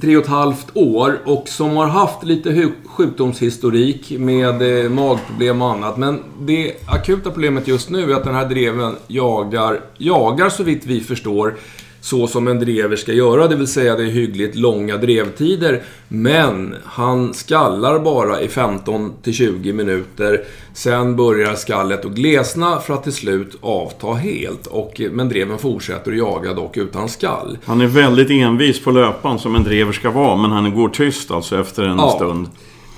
tre 0.00 0.16
och 0.16 0.22
ett 0.22 0.28
halvt 0.28 0.66
år 0.74 1.18
och 1.24 1.48
som 1.48 1.76
har 1.76 1.86
haft 1.86 2.24
lite 2.24 2.70
sjukdomshistorik 2.86 4.12
med 4.18 4.84
eh, 4.84 4.90
magproblem 4.90 5.62
och 5.62 5.70
annat. 5.70 5.96
Men 5.96 6.22
det 6.40 6.72
akuta 6.86 7.30
problemet 7.30 7.68
just 7.68 7.90
nu 7.90 8.12
är 8.12 8.16
att 8.16 8.24
den 8.24 8.34
här 8.34 8.48
dreven 8.48 8.96
jagar, 9.06 9.80
jagar 9.98 10.48
så 10.48 10.62
vitt 10.62 10.86
vi 10.86 11.00
förstår, 11.00 11.54
så 12.00 12.26
som 12.26 12.48
en 12.48 12.58
drever 12.58 12.96
ska 12.96 13.12
göra, 13.12 13.48
det 13.48 13.56
vill 13.56 13.66
säga 13.66 13.96
det 13.96 14.02
är 14.02 14.10
hyggligt 14.10 14.54
långa 14.56 14.96
drevtider. 14.96 15.82
Men 16.08 16.74
han 16.84 17.34
skallar 17.34 17.98
bara 17.98 18.40
i 18.40 18.48
15 18.48 19.12
till 19.22 19.32
20 19.34 19.72
minuter. 19.72 20.44
Sen 20.74 21.16
börjar 21.16 21.54
skallet 21.54 22.04
att 22.04 22.10
glesna 22.12 22.78
för 22.78 22.94
att 22.94 23.02
till 23.02 23.12
slut 23.12 23.56
avta 23.60 24.12
helt. 24.12 24.66
Och, 24.66 25.00
men 25.12 25.28
dreven 25.28 25.58
fortsätter 25.58 26.10
att 26.12 26.18
jaga 26.18 26.54
dock 26.54 26.76
utan 26.76 27.08
skall. 27.08 27.58
Han 27.64 27.80
är 27.80 27.86
väldigt 27.86 28.30
envis 28.30 28.84
på 28.84 28.90
löpan 28.90 29.38
som 29.38 29.56
en 29.56 29.64
drever 29.64 29.92
ska 29.92 30.10
vara, 30.10 30.36
men 30.36 30.50
han 30.50 30.74
går 30.74 30.88
tyst 30.88 31.30
alltså 31.30 31.60
efter 31.60 31.82
en 31.82 31.98
Ja. 31.98 32.10
stund. 32.16 32.48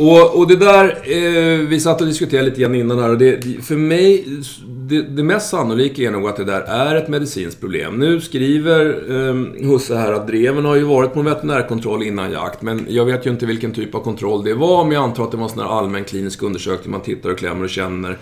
Och, 0.02 0.38
och 0.38 0.48
det 0.48 0.56
där, 0.56 0.84
eh, 1.02 1.58
vi 1.68 1.80
satt 1.80 2.00
och 2.00 2.06
diskuterade 2.06 2.48
lite 2.48 2.60
grann 2.60 2.74
innan 2.74 2.98
här 2.98 3.10
och 3.10 3.18
det, 3.18 3.64
för 3.64 3.76
mig, 3.76 4.24
det, 4.66 5.02
det 5.02 5.22
mest 5.22 5.50
sannolika 5.50 6.02
är 6.02 6.10
nog 6.10 6.28
att 6.28 6.36
det 6.36 6.44
där 6.44 6.60
är 6.60 6.94
ett 6.94 7.08
medicinskt 7.08 7.60
problem. 7.60 7.98
Nu 7.98 8.20
skriver 8.20 8.86
eh, 9.10 9.68
Husse 9.68 9.96
här 9.96 10.12
att 10.12 10.26
dreven 10.26 10.64
har 10.64 10.76
ju 10.76 10.82
varit 10.82 11.14
på 11.14 11.20
en 11.20 11.26
veterinärkontroll 11.26 12.02
innan 12.02 12.30
jakt, 12.32 12.62
men 12.62 12.86
jag 12.88 13.04
vet 13.04 13.26
ju 13.26 13.30
inte 13.30 13.46
vilken 13.46 13.72
typ 13.72 13.94
av 13.94 14.00
kontroll 14.00 14.44
det 14.44 14.54
var, 14.54 14.84
men 14.84 14.92
jag 14.92 15.04
antar 15.04 15.24
att 15.24 15.30
det 15.30 15.36
var 15.36 15.44
en 15.44 15.50
sån 15.50 15.62
här 15.62 15.78
allmän 15.78 16.04
klinisk 16.04 16.42
undersökning, 16.42 16.92
man 16.92 17.00
tittar 17.00 17.30
och 17.30 17.38
klämmer 17.38 17.64
och 17.64 17.70
känner 17.70 18.18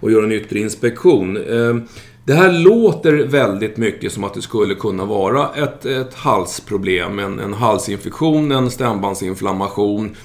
och 0.00 0.12
gör 0.12 0.22
en 0.22 0.32
yttre 0.32 0.58
inspektion. 0.58 1.36
Eh, 1.36 1.76
det 2.24 2.34
här 2.34 2.52
låter 2.52 3.12
väldigt 3.12 3.76
mycket 3.76 4.12
som 4.12 4.24
att 4.24 4.34
det 4.34 4.42
skulle 4.42 4.74
kunna 4.74 5.04
vara 5.04 5.48
ett, 5.56 5.86
ett 5.86 6.14
halsproblem, 6.14 7.18
en, 7.18 7.40
en 7.40 7.54
halsinfektion, 7.54 8.52
en 8.52 8.70
stämbandsinflammation, 8.70 10.16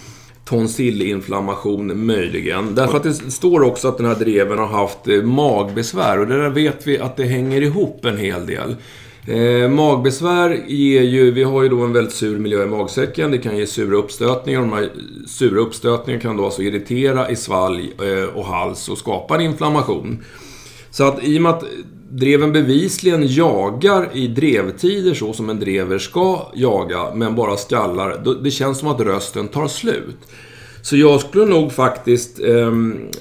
tonsillinflammation 0.45 2.05
möjligen. 2.05 2.75
Därför 2.75 2.97
att 2.97 3.03
det 3.03 3.13
står 3.13 3.63
också 3.63 3.87
att 3.87 3.97
den 3.97 4.05
här 4.05 4.15
dreven 4.15 4.57
har 4.57 4.67
haft 4.67 5.07
eh, 5.07 5.21
magbesvär 5.21 6.19
och 6.19 6.27
det 6.27 6.41
där 6.41 6.49
vet 6.49 6.87
vi 6.87 6.99
att 6.99 7.17
det 7.17 7.23
hänger 7.23 7.61
ihop 7.61 8.05
en 8.05 8.17
hel 8.17 8.45
del. 8.45 8.75
Eh, 9.27 9.69
magbesvär 9.69 10.63
ger 10.67 11.01
ju, 11.01 11.31
vi 11.31 11.43
har 11.43 11.63
ju 11.63 11.69
då 11.69 11.81
en 11.81 11.93
väldigt 11.93 12.13
sur 12.13 12.39
miljö 12.39 12.63
i 12.63 12.67
magsäcken. 12.67 13.31
Det 13.31 13.37
kan 13.37 13.57
ge 13.57 13.67
sura 13.67 13.97
uppstötningar. 13.97 14.59
De 14.59 14.73
här 14.73 14.89
sura 15.27 15.59
uppstötningarna 15.59 16.21
kan 16.21 16.37
då 16.37 16.45
alltså 16.45 16.61
irritera 16.61 17.29
i 17.29 17.35
svalg 17.35 17.93
eh, 18.01 18.35
och 18.35 18.45
hals 18.45 18.89
och 18.89 18.97
skapa 18.97 19.35
en 19.35 19.41
inflammation. 19.41 20.23
Så 20.91 21.03
att 21.03 21.23
i 21.23 21.37
och 21.37 21.41
med 21.41 21.51
att 21.51 21.63
dreven 22.15 22.53
bevisligen 22.53 23.27
jagar 23.27 24.09
i 24.13 24.27
drevtider 24.27 25.13
så 25.13 25.33
som 25.33 25.49
en 25.49 25.59
drever 25.59 25.97
ska 25.97 26.51
jaga, 26.55 27.13
men 27.15 27.35
bara 27.35 27.57
skallar, 27.57 28.21
då, 28.23 28.33
det 28.33 28.51
känns 28.51 28.79
som 28.79 28.87
att 28.87 28.99
rösten 28.99 29.47
tar 29.47 29.67
slut. 29.67 30.17
Så 30.81 30.97
jag 30.97 31.21
skulle 31.21 31.45
nog 31.45 31.71
faktiskt 31.71 32.39
eh, 32.39 32.71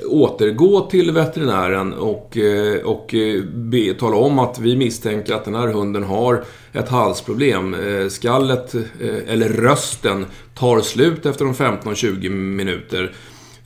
återgå 0.07 0.81
till 0.81 1.11
veterinären 1.11 1.93
och, 1.93 2.37
eh, 2.37 2.83
och 2.83 3.15
eh, 3.15 3.43
be, 3.45 3.95
tala 3.95 4.17
om 4.17 4.39
att 4.39 4.59
vi 4.59 4.77
misstänker 4.77 5.35
att 5.35 5.45
den 5.45 5.55
här 5.55 5.69
hunden 5.69 6.03
har 6.03 6.45
ett 6.73 6.89
halsproblem. 6.89 7.75
Eh, 7.75 8.09
skallet, 8.09 8.75
eh, 8.75 8.81
eller 9.27 9.49
rösten, 9.49 10.27
tar 10.55 10.81
slut 10.81 11.27
efter 11.27 11.45
de 11.45 11.55
15-20 11.55 12.29
minuter. 12.31 13.13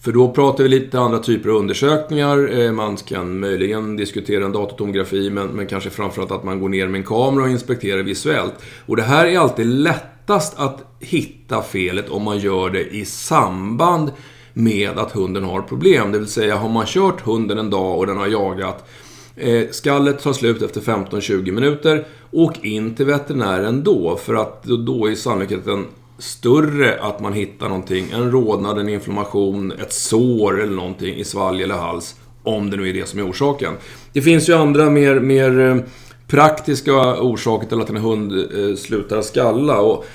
För 0.07 0.13
då 0.13 0.31
pratar 0.31 0.65
vi 0.65 0.69
lite 0.69 1.01
andra 1.01 1.19
typer 1.19 1.51
av 1.51 1.57
undersökningar. 1.57 2.61
Eh, 2.61 2.73
man 2.73 2.97
kan 2.97 3.41
möjligen 3.41 3.97
diskutera 3.97 4.45
en 4.45 4.53
datortomografi, 4.53 5.31
men, 5.31 5.49
men 5.49 5.67
kanske 5.67 5.91
framförallt 5.91 6.31
att 6.31 6.45
man 6.45 6.61
går 6.61 6.69
ner 6.69 6.89
med 6.89 6.99
en 6.99 7.05
kamera 7.07 7.45
och 7.45 7.51
inspekterar 7.51 8.03
visuellt. 8.03 8.55
Och 8.87 8.97
det 8.97 9.03
här 9.03 9.27
är 9.27 9.39
alltid 9.39 9.67
lättast 9.67 10.59
att 10.59 10.97
hitta 11.01 11.63
felet 11.63 12.09
om 12.09 12.23
man 12.23 12.39
gör 12.39 12.71
det 12.71 12.95
i 12.95 13.05
samband 13.05 14.13
med 14.53 14.99
att 14.99 15.13
hunden 15.13 15.45
har 15.45 15.63
problem. 15.63 16.13
Det 16.13 16.19
vill 16.19 16.29
säga, 16.29 16.57
har 16.57 16.69
man 16.69 16.87
kört 16.87 17.21
hunden 17.21 17.59
en 17.59 17.71
dag 17.71 17.99
och 17.99 18.07
den 18.07 18.17
har 18.17 18.27
jagat 18.27 18.89
eh, 19.37 19.65
Skallet 19.71 20.23
tar 20.23 20.33
slut 20.33 20.63
efter 20.63 20.81
15-20 20.81 21.53
minuter. 21.53 22.07
Åk 22.31 22.65
in 22.65 22.95
till 22.95 23.07
veterinären 23.07 23.85
då, 23.85 24.17
för 24.17 24.35
att 24.35 24.63
då 24.63 25.07
är 25.07 25.15
sannolikheten 25.15 25.85
större 26.19 27.01
att 27.01 27.21
man 27.21 27.33
hittar 27.33 27.69
någonting. 27.69 28.07
En 28.13 28.31
rodnad, 28.31 28.79
en 28.79 28.89
inflammation, 28.89 29.73
ett 29.73 29.93
sår 29.93 30.63
eller 30.63 30.77
någonting 30.77 31.15
i 31.15 31.25
svalg 31.25 31.63
eller 31.63 31.75
hals. 31.75 32.15
Om 32.43 32.71
det 32.71 32.77
nu 32.77 32.89
är 32.89 32.93
det 32.93 33.09
som 33.09 33.21
är 33.21 33.31
orsaken. 33.31 33.73
Det 34.13 34.23
finns 34.23 34.49
ju 34.49 34.55
andra 34.55 34.91
mer, 34.91 35.21
mer 35.21 35.61
eh, 35.61 35.77
praktiska 36.29 37.21
orsaker 37.21 37.67
till 37.67 37.81
att 37.81 37.91
en 37.91 37.97
hund 37.97 38.33
eh, 38.33 38.77
slutar 38.77 39.23
skalla. 39.23 39.81
Och 39.81 40.07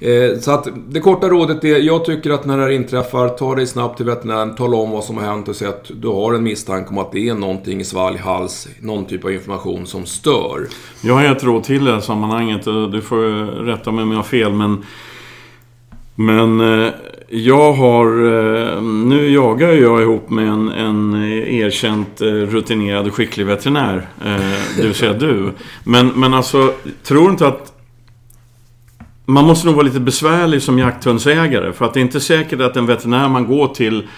Eh, 0.00 0.38
så 0.40 0.50
att 0.50 0.68
det 0.88 1.00
korta 1.00 1.28
rådet 1.28 1.64
är, 1.64 1.78
jag 1.78 2.04
tycker 2.04 2.30
att 2.30 2.44
när 2.44 2.56
det 2.56 2.62
här 2.62 2.70
inträffar, 2.70 3.28
ta 3.28 3.54
dig 3.54 3.66
snabbt 3.66 3.96
till 3.96 4.06
veterinären, 4.06 4.54
tala 4.54 4.76
om 4.76 4.90
vad 4.90 5.04
som 5.04 5.16
har 5.16 5.24
hänt 5.24 5.48
och 5.48 5.56
säg 5.56 5.68
att 5.68 5.90
du 5.94 6.08
har 6.08 6.34
en 6.34 6.42
misstanke 6.42 6.90
om 6.90 6.98
att 6.98 7.12
det 7.12 7.28
är 7.28 7.34
någonting 7.34 7.80
i 7.80 7.84
svalg, 7.84 8.18
hals, 8.18 8.68
någon 8.80 9.04
typ 9.04 9.24
av 9.24 9.32
information 9.32 9.86
som 9.86 10.06
stör. 10.06 10.68
Jag 11.00 11.14
har 11.14 11.24
ett 11.24 11.44
råd 11.44 11.64
till 11.64 11.82
i 11.82 11.86
det 11.86 11.92
här 11.92 12.00
sammanhanget 12.00 12.66
och 12.66 12.90
du 12.90 13.00
får 13.00 13.20
rätta 13.64 13.90
mig 13.90 14.02
om 14.02 14.10
jag 14.10 14.18
har 14.18 14.24
fel 14.24 14.52
men 14.52 14.84
men 16.18 16.60
eh, 16.60 16.92
jag 17.28 17.72
har... 17.72 18.06
Eh, 18.06 18.82
nu 18.82 19.30
jagar 19.30 19.72
jag 19.72 20.02
ihop 20.02 20.30
med 20.30 20.48
en, 20.48 20.68
en 20.68 21.14
eh, 21.14 21.54
erkänt 21.54 22.20
eh, 22.20 22.26
rutinerad 22.26 23.06
och 23.06 23.14
skicklig 23.14 23.46
veterinär. 23.46 24.06
Det 24.76 24.82
vill 24.82 24.94
säga 24.94 25.12
du. 25.12 25.52
Men, 25.84 26.08
men 26.08 26.34
alltså, 26.34 26.72
tror 27.02 27.30
inte 27.30 27.46
att... 27.46 27.72
Man 29.24 29.44
måste 29.44 29.66
nog 29.66 29.76
vara 29.76 29.86
lite 29.86 30.00
besvärlig 30.00 30.62
som 30.62 30.78
jakthundsägare. 30.78 31.72
För 31.72 31.84
att 31.84 31.94
det 31.94 32.00
är 32.00 32.02
inte 32.02 32.20
säkert 32.20 32.60
att 32.60 32.76
en 32.76 32.86
veterinär 32.86 33.28
man 33.28 33.46
går 33.46 33.68
till 33.68 34.08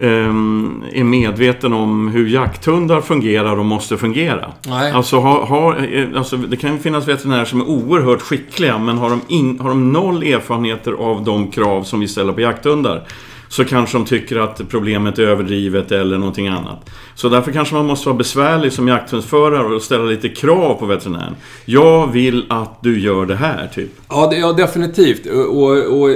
är 0.00 1.04
medveten 1.04 1.72
om 1.72 2.08
hur 2.08 2.28
jakthundar 2.28 3.00
fungerar 3.00 3.58
och 3.58 3.64
måste 3.64 3.96
fungera. 3.96 4.52
Nej. 4.66 4.92
Alltså, 4.92 5.20
har, 5.20 5.46
har, 5.46 5.94
eh, 5.94 6.18
alltså, 6.18 6.36
det 6.36 6.56
kan 6.56 6.72
ju 6.72 6.78
finnas 6.78 7.08
veterinärer 7.08 7.44
som 7.44 7.60
är 7.60 7.64
oerhört 7.64 8.20
skickliga 8.20 8.78
men 8.78 8.98
har 8.98 9.10
de, 9.10 9.20
in, 9.28 9.60
har 9.60 9.68
de 9.68 9.92
noll 9.92 10.22
erfarenheter 10.22 10.92
av 10.92 11.24
de 11.24 11.50
krav 11.50 11.82
som 11.82 12.00
vi 12.00 12.08
ställer 12.08 12.32
på 12.32 12.40
jakthundar 12.40 13.06
så 13.48 13.64
kanske 13.64 13.98
de 13.98 14.04
tycker 14.04 14.36
att 14.36 14.60
problemet 14.68 15.18
är 15.18 15.22
överdrivet 15.22 15.92
eller 15.92 16.18
någonting 16.18 16.48
annat. 16.48 16.90
Så 17.14 17.28
därför 17.28 17.52
kanske 17.52 17.74
man 17.74 17.86
måste 17.86 18.08
vara 18.08 18.16
besvärlig 18.16 18.72
som 18.72 18.88
jakthundsförare 18.88 19.74
och 19.74 19.82
ställa 19.82 20.04
lite 20.04 20.28
krav 20.28 20.74
på 20.74 20.86
veterinären. 20.86 21.36
Jag 21.64 22.12
vill 22.12 22.44
att 22.48 22.82
du 22.82 23.00
gör 23.00 23.26
det 23.26 23.36
här, 23.36 23.70
typ. 23.74 23.90
Ja, 24.08 24.28
det, 24.30 24.36
ja 24.36 24.52
definitivt. 24.52 25.26
Och, 25.26 26.00
och 26.00 26.10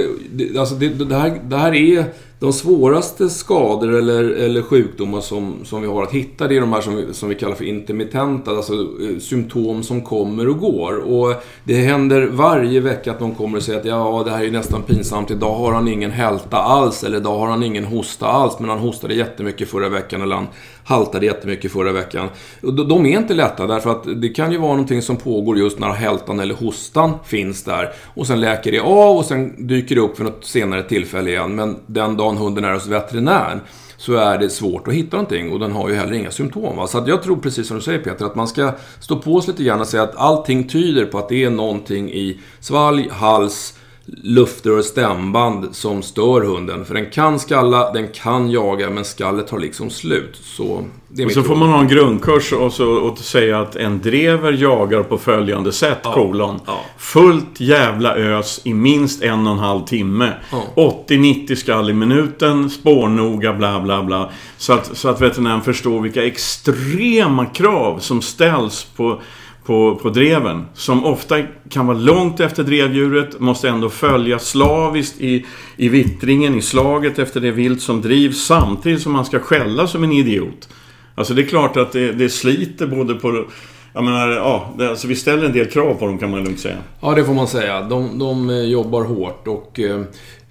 alltså 0.59 0.75
det, 0.75 0.87
det, 0.87 1.15
här, 1.15 1.39
det 1.43 1.57
här 1.57 1.75
är 1.75 2.05
de 2.41 2.53
svåraste 2.53 3.29
skador 3.29 3.93
eller, 3.93 4.23
eller 4.23 4.61
sjukdomar 4.61 5.21
som, 5.21 5.55
som 5.63 5.81
vi 5.81 5.87
har 5.87 6.03
att 6.03 6.11
hitta, 6.11 6.47
det 6.47 6.57
är 6.57 6.61
de 6.61 6.73
här 6.73 6.81
som, 6.81 7.13
som 7.13 7.29
vi 7.29 7.35
kallar 7.35 7.55
för 7.55 7.65
intermittenta, 7.65 8.51
alltså 8.51 8.73
eh, 8.73 9.19
symptom 9.19 9.83
som 9.83 10.01
kommer 10.01 10.47
och 10.47 10.59
går. 10.59 10.95
Och 10.97 11.43
det 11.63 11.75
händer 11.75 12.27
varje 12.27 12.79
vecka 12.79 13.11
att 13.11 13.19
någon 13.19 13.35
kommer 13.35 13.57
och 13.57 13.63
säger 13.63 13.79
att 13.79 13.85
ja, 13.85 14.21
det 14.25 14.31
här 14.31 14.43
är 14.43 14.51
nästan 14.51 14.83
pinsamt, 14.83 15.31
idag 15.31 15.55
har 15.55 15.73
han 15.73 15.87
ingen 15.87 16.11
hälta 16.11 16.57
alls, 16.57 17.03
eller 17.03 17.17
idag 17.17 17.39
har 17.39 17.47
han 17.47 17.63
ingen 17.63 17.85
hosta 17.85 18.27
alls, 18.27 18.59
men 18.59 18.69
han 18.69 18.79
hostade 18.79 19.13
jättemycket 19.13 19.69
förra 19.69 19.89
veckan, 19.89 20.21
eller 20.21 20.35
han 20.35 20.47
haltade 20.83 21.25
jättemycket 21.25 21.71
förra 21.71 21.91
veckan. 21.91 22.29
De 22.61 23.05
är 23.05 23.17
inte 23.17 23.33
lätta 23.33 23.67
därför 23.67 23.91
att 23.91 24.21
det 24.21 24.29
kan 24.29 24.51
ju 24.51 24.57
vara 24.57 24.71
någonting 24.71 25.01
som 25.01 25.15
pågår 25.15 25.57
just 25.57 25.79
när 25.79 25.89
hältan 25.89 26.39
eller 26.39 26.55
hostan 26.55 27.11
finns 27.25 27.63
där. 27.63 27.93
Och 28.13 28.27
sen 28.27 28.41
läker 28.41 28.71
det 28.71 28.79
av 28.79 29.17
och 29.17 29.25
sen 29.25 29.67
dyker 29.67 29.95
det 29.95 30.01
upp 30.01 30.17
för 30.17 30.23
något 30.23 30.45
senare 30.45 30.83
tillfälle 30.83 31.29
igen. 31.29 31.55
Men 31.55 31.75
den 31.85 32.17
dagen 32.17 32.30
hunden 32.37 32.65
är 32.65 32.73
hos 32.73 32.87
veterinären 32.87 33.61
så 33.97 34.13
är 34.13 34.37
det 34.37 34.49
svårt 34.49 34.87
att 34.87 34.93
hitta 34.93 35.17
någonting 35.17 35.51
och 35.51 35.59
den 35.59 35.71
har 35.71 35.89
ju 35.89 35.95
heller 35.95 36.13
inga 36.13 36.31
symptom. 36.31 36.77
Va? 36.77 36.87
Så 36.87 36.97
att 36.97 37.07
jag 37.07 37.23
tror 37.23 37.37
precis 37.37 37.67
som 37.67 37.77
du 37.77 37.83
säger 37.83 37.99
Peter, 37.99 38.25
att 38.25 38.35
man 38.35 38.47
ska 38.47 38.73
stå 38.99 39.15
på 39.15 39.41
sig 39.41 39.51
lite 39.51 39.63
grann 39.63 39.81
och 39.81 39.87
säga 39.87 40.03
att 40.03 40.15
allting 40.15 40.67
tyder 40.67 41.05
på 41.05 41.17
att 41.17 41.29
det 41.29 41.43
är 41.43 41.49
någonting 41.49 42.11
i 42.11 42.39
svalg, 42.59 43.09
hals, 43.11 43.77
luftrör 44.17 44.77
och 44.77 44.85
stämband 44.85 45.67
som 45.71 46.01
stör 46.01 46.41
hunden. 46.41 46.85
För 46.85 46.93
den 46.93 47.09
kan 47.09 47.39
skalla, 47.39 47.91
den 47.91 48.07
kan 48.07 48.51
jaga, 48.51 48.89
men 48.89 49.05
skallet 49.05 49.47
tar 49.47 49.59
liksom 49.59 49.89
slut. 49.89 50.39
Så 50.43 50.83
det 51.07 51.21
är 51.21 51.25
och 51.25 51.31
så 51.31 51.43
får 51.43 51.55
man 51.55 51.69
ha 51.69 51.79
en 51.79 51.87
grundkurs 51.87 52.53
och, 52.53 52.73
så, 52.73 52.91
och 52.91 53.17
säga 53.17 53.59
att 53.59 53.75
en 53.75 54.01
drever 54.01 54.51
jagar 54.51 55.03
på 55.03 55.17
följande 55.17 55.71
sätt, 55.71 55.99
ja, 56.03 56.13
kolon. 56.13 56.59
Ja. 56.65 56.79
Fullt 56.97 57.59
jävla 57.59 58.15
ös 58.15 58.61
i 58.63 58.73
minst 58.73 59.23
en 59.23 59.47
och 59.47 59.53
en 59.53 59.59
halv 59.59 59.85
timme. 59.85 60.33
Ja. 60.51 60.93
80-90 61.07 61.55
skall 61.55 61.89
i 61.89 61.93
minuten, 61.93 62.69
spårnoga, 62.69 63.53
bla 63.53 63.81
bla 63.81 64.03
bla. 64.03 64.29
Så 64.57 64.73
att, 64.73 64.97
så 64.97 65.09
att 65.09 65.21
veterinären 65.21 65.61
förstår 65.61 66.01
vilka 66.01 66.25
extrema 66.25 67.45
krav 67.45 67.99
som 67.99 68.21
ställs 68.21 68.83
på 68.95 69.21
på, 69.65 69.95
på 69.95 70.09
dreven. 70.09 70.65
Som 70.73 71.05
ofta 71.05 71.35
kan 71.69 71.87
vara 71.87 71.97
långt 71.97 72.39
efter 72.39 72.63
drevdjuret, 72.63 73.39
måste 73.39 73.69
ändå 73.69 73.89
följa 73.89 74.39
slaviskt 74.39 75.21
i, 75.21 75.45
i 75.77 75.89
vittringen, 75.89 76.55
i 76.55 76.61
slaget 76.61 77.19
efter 77.19 77.39
det 77.39 77.51
vilt 77.51 77.81
som 77.81 78.01
drivs, 78.01 78.45
samtidigt 78.45 79.01
som 79.01 79.11
man 79.11 79.25
ska 79.25 79.39
skälla 79.39 79.87
som 79.87 80.03
en 80.03 80.11
idiot. 80.11 80.69
Alltså 81.15 81.33
det 81.33 81.41
är 81.41 81.45
klart 81.45 81.77
att 81.77 81.91
det, 81.91 82.11
det 82.11 82.29
sliter 82.29 82.87
både 82.87 83.13
på... 83.13 83.45
Jag 83.93 84.03
menar, 84.03 84.29
ja, 84.29 84.73
det, 84.77 84.89
alltså 84.89 85.07
vi 85.07 85.15
ställer 85.15 85.45
en 85.45 85.53
del 85.53 85.65
krav 85.65 85.93
på 85.93 86.05
dem 86.05 86.17
kan 86.17 86.31
man 86.31 86.43
lugnt 86.43 86.59
säga. 86.59 86.77
Ja, 87.01 87.13
det 87.15 87.23
får 87.23 87.33
man 87.33 87.47
säga. 87.47 87.81
De, 87.81 88.19
de 88.19 88.49
eh, 88.49 88.55
jobbar 88.55 89.03
hårt 89.03 89.47
och... 89.47 89.79
Eh, 89.79 90.01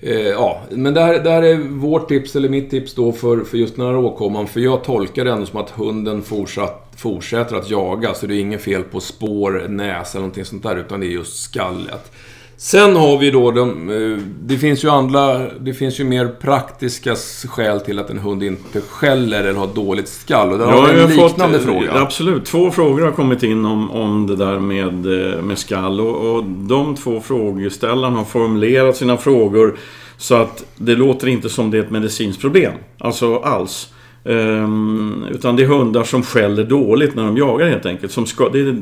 eh, 0.00 0.19
ja, 0.19 0.61
men 0.71 0.95
det 0.95 1.00
här, 1.00 1.25
det 1.25 1.31
här 1.31 1.43
är 1.43 1.59
vårt 1.69 2.09
tips, 2.09 2.37
eller 2.37 2.49
mitt 2.49 2.71
tips 2.71 2.95
då, 2.95 3.12
för, 3.12 3.45
för 3.45 3.59
just 3.59 3.76
den 3.76 3.87
här 3.87 3.97
åkomman. 3.97 4.47
För 4.47 4.61
jag 4.61 4.85
tolkar 4.85 5.25
det 5.25 5.33
ändå 5.33 5.47
som 5.47 5.61
att 5.61 5.71
hunden 5.71 6.23
fortsatt 6.23 6.90
fortsätter 7.00 7.57
att 7.57 7.71
jaga. 7.71 8.14
Så 8.14 8.26
det 8.26 8.35
är 8.35 8.40
inget 8.40 8.62
fel 8.62 8.83
på 8.83 9.00
spår, 9.00 9.66
näsa 9.69 10.19
eller 10.19 10.21
någonting 10.21 10.45
sånt 10.45 10.62
där. 10.62 10.76
Utan 10.76 11.00
det 11.00 11.07
är 11.07 11.11
just 11.11 11.42
skallet. 11.42 12.12
Sen 12.57 12.97
har 12.97 13.19
vi 13.19 13.30
då 13.30 13.50
de, 13.50 13.90
eh, 13.90 14.19
Det 14.42 14.59
finns 14.59 14.85
ju 14.85 14.88
andra... 14.88 15.50
Det 15.61 15.75
finns 15.75 16.00
ju 16.00 16.04
mer 16.04 16.28
praktiska 16.28 17.14
skäl 17.49 17.80
till 17.80 17.99
att 17.99 18.11
en 18.11 18.19
hund 18.19 18.42
inte 18.42 18.80
skäller 18.80 19.45
eller 19.45 19.59
har 19.59 19.66
dåligt 19.66 20.09
skall. 20.09 20.52
Och 20.52 20.59
där 20.59 20.66
ja, 20.66 20.73
har 20.73 20.92
vi 20.92 21.00
en 21.00 21.11
liknande 21.11 21.59
fått, 21.59 21.66
fråga. 21.66 21.92
Absolut. 21.92 22.45
Två 22.45 22.71
frågor 22.71 23.02
har 23.02 23.12
kommit 23.12 23.42
in 23.42 23.64
om, 23.64 23.90
om 23.90 24.26
det 24.26 24.37
där 24.37 24.59
med, 24.59 25.33
eh, 25.35 25.42
med 25.42 25.59
skall. 25.59 26.00
Och, 26.00 26.35
och 26.35 26.45
de 26.45 26.97
två 26.97 27.21
frågeställarna 27.21 28.16
har 28.16 28.25
formulerat 28.25 28.97
sina 28.97 29.16
frågor 29.16 29.78
så 30.16 30.35
att 30.35 30.64
det 30.76 30.95
låter 30.95 31.28
inte 31.28 31.49
som 31.49 31.71
det 31.71 31.78
är 31.78 31.83
ett 31.83 31.90
medicinskt 31.90 32.40
problem. 32.40 32.73
Alltså 32.99 33.37
alls. 33.37 33.88
Um, 34.25 35.27
utan 35.31 35.57
det 35.57 35.62
är 35.62 35.67
hundar 35.67 36.05
som 36.05 36.23
skäller 36.23 36.65
dåligt 36.65 37.15
när 37.15 37.25
de 37.25 37.37
jagar 37.37 37.69
helt 37.69 37.87
enkelt. 37.87 38.12
Som 38.12 38.27
ska, 38.27 38.49
det, 38.49 38.61
är, 38.61 38.77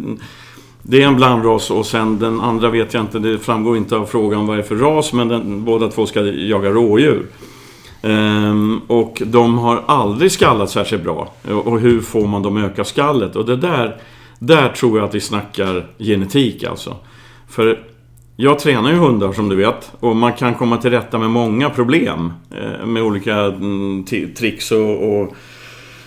det 0.83 1.03
är 1.03 1.07
en 1.07 1.17
blandras 1.17 1.71
och 1.71 1.87
sen 1.87 2.19
den 2.19 2.41
andra 2.41 2.71
vet 2.71 2.95
jag 2.95 3.03
inte, 3.03 3.19
det 3.19 3.39
framgår 3.39 3.77
inte 3.77 3.97
av 3.97 4.07
frågan 4.07 4.47
vad 4.47 4.57
det 4.57 4.63
är 4.63 4.67
för 4.67 4.77
ras, 4.77 5.13
men 5.13 5.29
den, 5.29 5.65
båda 5.65 5.89
två 5.89 6.07
ska 6.07 6.21
jaga 6.23 6.71
rådjur. 6.71 7.27
Um, 8.03 8.81
och 8.87 9.23
de 9.27 9.59
har 9.59 9.83
aldrig 9.87 10.33
skallat 10.33 10.71
särskilt 10.71 11.03
bra. 11.03 11.33
Och 11.65 11.81
hur 11.81 12.01
får 12.01 12.27
man 12.27 12.43
dem 12.43 12.57
att 12.57 12.71
öka 12.71 12.85
skallet? 12.85 13.37
Och 13.37 13.47
det 13.47 13.57
där, 13.57 13.97
där 14.39 14.69
tror 14.69 14.99
jag 14.99 15.09
att 15.09 15.15
vi 15.15 15.21
snackar 15.21 15.87
genetik 15.99 16.65
alltså. 16.65 16.97
För 17.49 17.79
jag 18.41 18.59
tränar 18.59 18.91
ju 18.91 18.97
hundar 18.97 19.33
som 19.33 19.49
du 19.49 19.57
vet 19.57 19.93
och 20.01 20.17
man 20.17 20.33
kan 20.33 20.55
komma 20.55 20.77
till 20.77 20.91
rätta 20.91 21.19
med 21.19 21.31
många 21.31 21.71
problem 21.71 22.33
eh, 22.51 22.87
med 22.87 23.03
olika 23.03 23.35
mm, 23.35 24.05
tricks 24.39 24.73
och, 24.73 25.21
och 25.21 25.35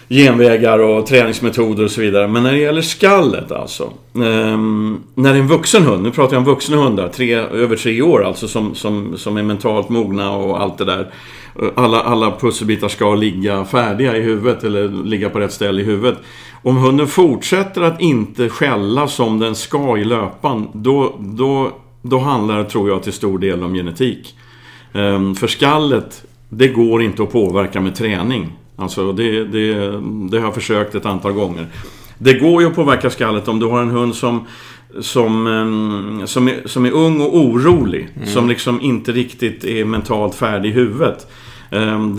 genvägar 0.09 0.79
och 0.79 1.05
träningsmetoder 1.05 1.83
och 1.83 1.91
så 1.91 2.01
vidare. 2.01 2.27
Men 2.27 2.43
när 2.43 2.51
det 2.51 2.57
gäller 2.57 2.81
skallet 2.81 3.51
alltså. 3.51 3.89
Ehm, 4.15 5.03
när 5.15 5.31
det 5.31 5.37
är 5.37 5.41
en 5.41 5.47
vuxen 5.47 5.83
hund, 5.83 6.03
nu 6.03 6.11
pratar 6.11 6.33
jag 6.33 6.39
om 6.39 6.45
vuxna 6.45 6.77
hundar, 6.77 7.07
tre, 7.07 7.33
över 7.33 7.75
tre 7.75 8.01
år 8.01 8.25
alltså 8.25 8.47
som, 8.47 8.75
som, 8.75 9.17
som 9.17 9.37
är 9.37 9.43
mentalt 9.43 9.89
mogna 9.89 10.31
och 10.31 10.61
allt 10.61 10.77
det 10.77 10.85
där. 10.85 11.11
Alla, 11.75 12.01
alla 12.01 12.31
pusselbitar 12.31 12.87
ska 12.87 13.15
ligga 13.15 13.65
färdiga 13.65 14.17
i 14.17 14.21
huvudet 14.21 14.63
eller 14.63 14.87
ligga 15.05 15.29
på 15.29 15.39
rätt 15.39 15.53
ställe 15.53 15.81
i 15.81 15.85
huvudet. 15.85 16.19
Om 16.63 16.77
hunden 16.77 17.07
fortsätter 17.07 17.81
att 17.81 18.01
inte 18.01 18.49
skälla 18.49 19.07
som 19.07 19.39
den 19.39 19.55
ska 19.55 19.97
i 19.97 20.03
löpan, 20.03 20.67
då, 20.73 21.15
då 21.19 21.71
då 22.01 22.19
handlar 22.19 22.57
det, 22.57 22.69
tror 22.69 22.89
jag, 22.89 23.03
till 23.03 23.13
stor 23.13 23.39
del 23.39 23.63
om 23.63 23.73
genetik. 23.73 24.35
Ehm, 24.93 25.35
för 25.35 25.47
skallet, 25.47 26.23
det 26.49 26.67
går 26.67 27.03
inte 27.03 27.23
att 27.23 27.31
påverka 27.31 27.81
med 27.81 27.95
träning. 27.95 28.53
Alltså 28.75 29.11
det, 29.11 29.45
det, 29.45 29.73
det 30.29 30.37
har 30.37 30.45
jag 30.45 30.53
försökt 30.53 30.95
ett 30.95 31.05
antal 31.05 31.31
gånger. 31.31 31.67
Det 32.17 32.33
går 32.33 32.61
ju 32.61 32.67
att 32.67 32.75
påverka 32.75 33.09
skallet 33.09 33.47
om 33.47 33.59
du 33.59 33.65
har 33.65 33.81
en 33.81 33.89
hund 33.89 34.15
som 34.15 34.45
som, 34.99 35.47
ehm, 35.47 36.27
som, 36.27 36.47
är, 36.47 36.67
som 36.67 36.85
är 36.85 36.91
ung 36.91 37.21
och 37.21 37.37
orolig. 37.37 38.09
Mm. 38.15 38.27
Som 38.27 38.49
liksom 38.49 38.81
inte 38.81 39.11
riktigt 39.11 39.63
är 39.63 39.85
mentalt 39.85 40.35
färdig 40.35 40.69
i 40.69 40.71
huvudet. 40.71 41.27
Ehm, 41.69 42.17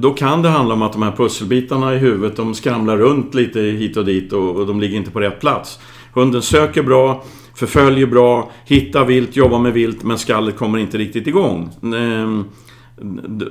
då 0.00 0.10
kan 0.10 0.42
det 0.42 0.48
handla 0.48 0.74
om 0.74 0.82
att 0.82 0.92
de 0.92 1.02
här 1.02 1.12
pusselbitarna 1.12 1.94
i 1.94 1.98
huvudet, 1.98 2.36
de 2.36 2.54
skramlar 2.54 2.96
runt 2.96 3.34
lite 3.34 3.60
hit 3.60 3.96
och 3.96 4.04
dit 4.04 4.32
och, 4.32 4.56
och 4.56 4.66
de 4.66 4.80
ligger 4.80 4.96
inte 4.96 5.10
på 5.10 5.20
rätt 5.20 5.40
plats. 5.40 5.78
Hunden 6.12 6.42
söker 6.42 6.82
bra, 6.82 7.24
förföljer 7.56 8.06
bra, 8.06 8.50
hittar 8.64 9.04
vilt, 9.04 9.36
jobbar 9.36 9.58
med 9.58 9.72
vilt, 9.72 10.02
men 10.02 10.18
skallet 10.18 10.56
kommer 10.56 10.78
inte 10.78 10.98
riktigt 10.98 11.26
igång. 11.26 11.70
Ehm, 11.82 12.44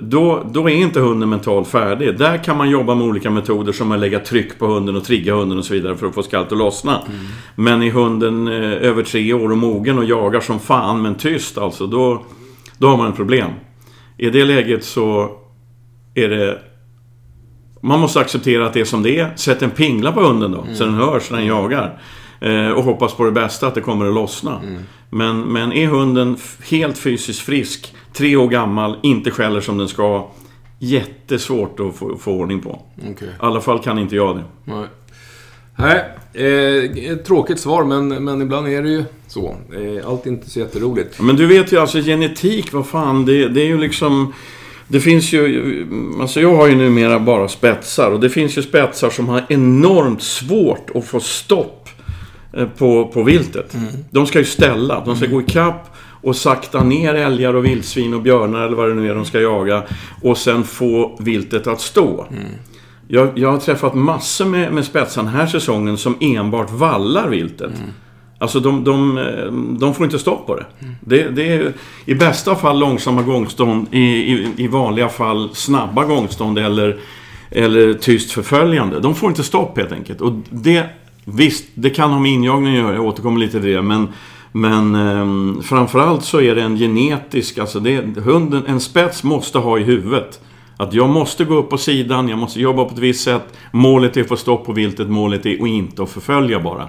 då, 0.01 0.43
då 0.51 0.69
är 0.69 0.73
inte 0.73 0.99
hunden 0.99 1.29
mentalt 1.29 1.67
färdig. 1.67 2.17
Där 2.17 2.43
kan 2.43 2.57
man 2.57 2.69
jobba 2.69 2.95
med 2.95 3.07
olika 3.07 3.29
metoder 3.29 3.71
som 3.71 3.91
att 3.91 3.99
lägga 3.99 4.19
tryck 4.19 4.59
på 4.59 4.67
hunden 4.67 4.95
och 4.95 5.03
trigga 5.03 5.35
hunden 5.35 5.57
och 5.57 5.65
så 5.65 5.73
vidare 5.73 5.95
för 5.95 6.07
att 6.07 6.15
få 6.15 6.23
skallet 6.23 6.51
att 6.51 6.57
lossna. 6.57 7.01
Mm. 7.01 7.19
Men 7.55 7.83
är 7.83 7.91
hunden 7.91 8.47
eh, 8.47 8.87
över 8.87 9.03
tre 9.03 9.33
år 9.33 9.51
och 9.51 9.57
mogen 9.57 9.97
och 9.97 10.05
jagar 10.05 10.39
som 10.39 10.59
fan 10.59 11.01
men 11.01 11.15
tyst 11.15 11.57
alltså, 11.57 11.87
då, 11.87 12.25
då 12.77 12.87
har 12.87 12.97
man 12.97 13.09
ett 13.09 13.15
problem. 13.15 13.51
I 14.17 14.29
det 14.29 14.45
läget 14.45 14.83
så 14.83 15.31
är 16.13 16.29
det... 16.29 16.59
Man 17.81 17.99
måste 17.99 18.19
acceptera 18.19 18.65
att 18.65 18.73
det 18.73 18.79
är 18.79 18.85
som 18.85 19.03
det 19.03 19.19
är. 19.19 19.35
Sätt 19.35 19.61
en 19.61 19.71
pingla 19.71 20.11
på 20.11 20.21
hunden 20.21 20.51
då, 20.51 20.61
mm. 20.61 20.75
så 20.75 20.83
den 20.83 20.93
hörs 20.93 21.31
när 21.31 21.37
den 21.37 21.47
jagar. 21.47 22.01
Eh, 22.43 22.71
och 22.71 22.83
hoppas 22.83 23.13
på 23.13 23.25
det 23.25 23.31
bästa, 23.31 23.67
att 23.67 23.75
det 23.75 23.81
kommer 23.81 24.05
att 24.05 24.13
lossna. 24.13 24.61
Men, 25.09 25.41
men 25.41 25.73
är 25.73 25.87
hunden 25.87 26.37
helt 26.69 26.97
fysiskt 26.97 27.39
frisk, 27.39 27.95
tre 28.13 28.35
år 28.35 28.47
gammal, 28.47 28.97
inte 29.03 29.31
skäller 29.31 29.61
som 29.61 29.77
den 29.77 29.87
ska. 29.87 30.27
Jättesvårt 30.79 31.79
att 31.79 31.95
få, 31.95 32.17
få 32.17 32.31
ordning 32.31 32.61
på. 32.61 32.81
Okej. 33.11 33.27
I 33.27 33.31
alla 33.39 33.61
fall 33.61 33.79
kan 33.79 33.99
inte 33.99 34.15
jag 34.15 34.35
det. 34.35 34.43
Nej. 34.63 34.85
Nej, 35.75 36.03
eh, 36.33 37.17
tråkigt 37.17 37.59
svar, 37.59 37.83
men, 37.83 38.07
men 38.07 38.41
ibland 38.41 38.67
är 38.67 38.83
det 38.83 38.89
ju 38.89 39.03
så. 39.27 39.55
Eh, 39.73 40.09
allt 40.09 40.25
är 40.25 40.29
inte 40.29 40.49
så 40.49 40.59
jätteroligt. 40.59 41.21
Men 41.21 41.35
du 41.35 41.45
vet 41.45 41.73
ju 41.73 41.77
alltså 41.77 42.01
genetik, 42.01 42.73
vad 42.73 42.87
fan, 42.87 43.25
det, 43.25 43.47
det 43.47 43.61
är 43.61 43.67
ju 43.67 43.77
liksom... 43.77 44.33
Det 44.87 44.99
finns 44.99 45.33
ju... 45.33 45.87
Alltså 46.21 46.41
jag 46.41 46.55
har 46.55 46.67
ju 46.67 46.75
numera 46.75 47.19
bara 47.19 47.47
spetsar 47.47 48.11
och 48.11 48.19
det 48.19 48.29
finns 48.29 48.57
ju 48.57 48.61
spetsar 48.61 49.09
som 49.09 49.29
har 49.29 49.45
enormt 49.49 50.23
svårt 50.23 50.89
att 50.95 51.05
få 51.05 51.19
stopp 51.19 51.82
på, 52.77 53.07
på 53.07 53.23
viltet. 53.23 53.77
De 54.11 54.25
ska 54.25 54.39
ju 54.39 54.45
ställa, 54.45 55.03
de 55.05 55.15
ska 55.15 55.25
gå 55.25 55.41
ikapp 55.41 55.95
och 56.21 56.35
sakta 56.35 56.83
ner 56.83 57.15
älgar 57.15 57.53
och 57.53 57.65
vildsvin 57.65 58.13
och 58.13 58.21
björnar 58.21 58.65
eller 58.65 58.77
vad 58.77 58.89
det 58.89 58.95
nu 58.95 59.09
är 59.09 59.15
de 59.15 59.25
ska 59.25 59.39
jaga. 59.41 59.83
Och 60.21 60.37
sen 60.37 60.63
få 60.63 61.17
viltet 61.19 61.67
att 61.67 61.81
stå. 61.81 62.25
Jag, 63.07 63.29
jag 63.35 63.51
har 63.51 63.57
träffat 63.57 63.93
massor 63.93 64.45
med, 64.45 64.73
med 64.73 64.85
den 65.15 65.27
här 65.27 65.47
säsongen 65.47 65.97
som 65.97 66.15
enbart 66.19 66.71
vallar 66.71 67.29
viltet. 67.29 67.71
Alltså 68.43 68.59
de, 68.59 68.83
de, 68.83 69.17
eh, 69.17 69.51
de 69.79 69.93
får 69.93 70.05
inte 70.05 70.19
stopp 70.19 70.47
på 70.47 70.55
det. 70.55 70.65
det. 71.01 71.29
Det 71.29 71.53
är 71.53 71.73
i 72.05 72.15
bästa 72.15 72.55
fall 72.55 72.79
långsamma 72.79 73.21
gångstånd, 73.21 73.87
i, 73.91 73.99
i, 73.99 74.47
i 74.57 74.67
vanliga 74.67 75.09
fall 75.09 75.49
snabba 75.55 76.05
gångstånd 76.05 76.59
eller, 76.59 76.97
eller 77.51 77.93
tyst 77.93 78.31
förföljande. 78.31 78.99
De 78.99 79.15
får 79.15 79.29
inte 79.29 79.43
stopp 79.43 79.77
helt 79.77 79.91
enkelt. 79.91 80.21
Och 80.21 80.33
det, 80.49 80.85
visst, 81.25 81.65
det 81.73 81.89
kan 81.89 82.11
ha 82.11 82.19
med 82.19 82.31
injagning 82.31 82.73
att 82.77 82.83
göra, 82.83 82.95
jag 82.95 83.05
återkommer 83.05 83.39
lite 83.39 83.61
till 83.61 83.71
det. 83.71 83.81
Men, 83.81 84.07
men 84.51 84.95
eh, 84.95 85.61
framförallt 85.61 86.23
så 86.23 86.41
är 86.41 86.55
det 86.55 86.61
en 86.61 86.77
genetisk, 86.77 87.57
alltså 87.57 87.79
det, 87.79 88.17
hunden, 88.17 88.63
en 88.67 88.79
spets 88.79 89.23
måste 89.23 89.57
ha 89.57 89.79
i 89.79 89.83
huvudet. 89.83 90.39
Att 90.77 90.93
jag 90.93 91.09
måste 91.09 91.45
gå 91.45 91.55
upp 91.55 91.69
på 91.69 91.77
sidan, 91.77 92.29
jag 92.29 92.39
måste 92.39 92.61
jobba 92.61 92.85
på 92.85 92.91
ett 92.91 92.99
visst 92.99 93.23
sätt. 93.23 93.57
Målet 93.71 94.17
är 94.17 94.21
att 94.21 94.27
få 94.27 94.35
stopp 94.35 94.65
på 94.65 94.71
viltet, 94.71 95.09
målet 95.09 95.45
är 95.45 95.53
att 95.61 95.67
inte 95.67 96.03
att 96.03 96.09
förfölja 96.09 96.59
bara. 96.59 96.87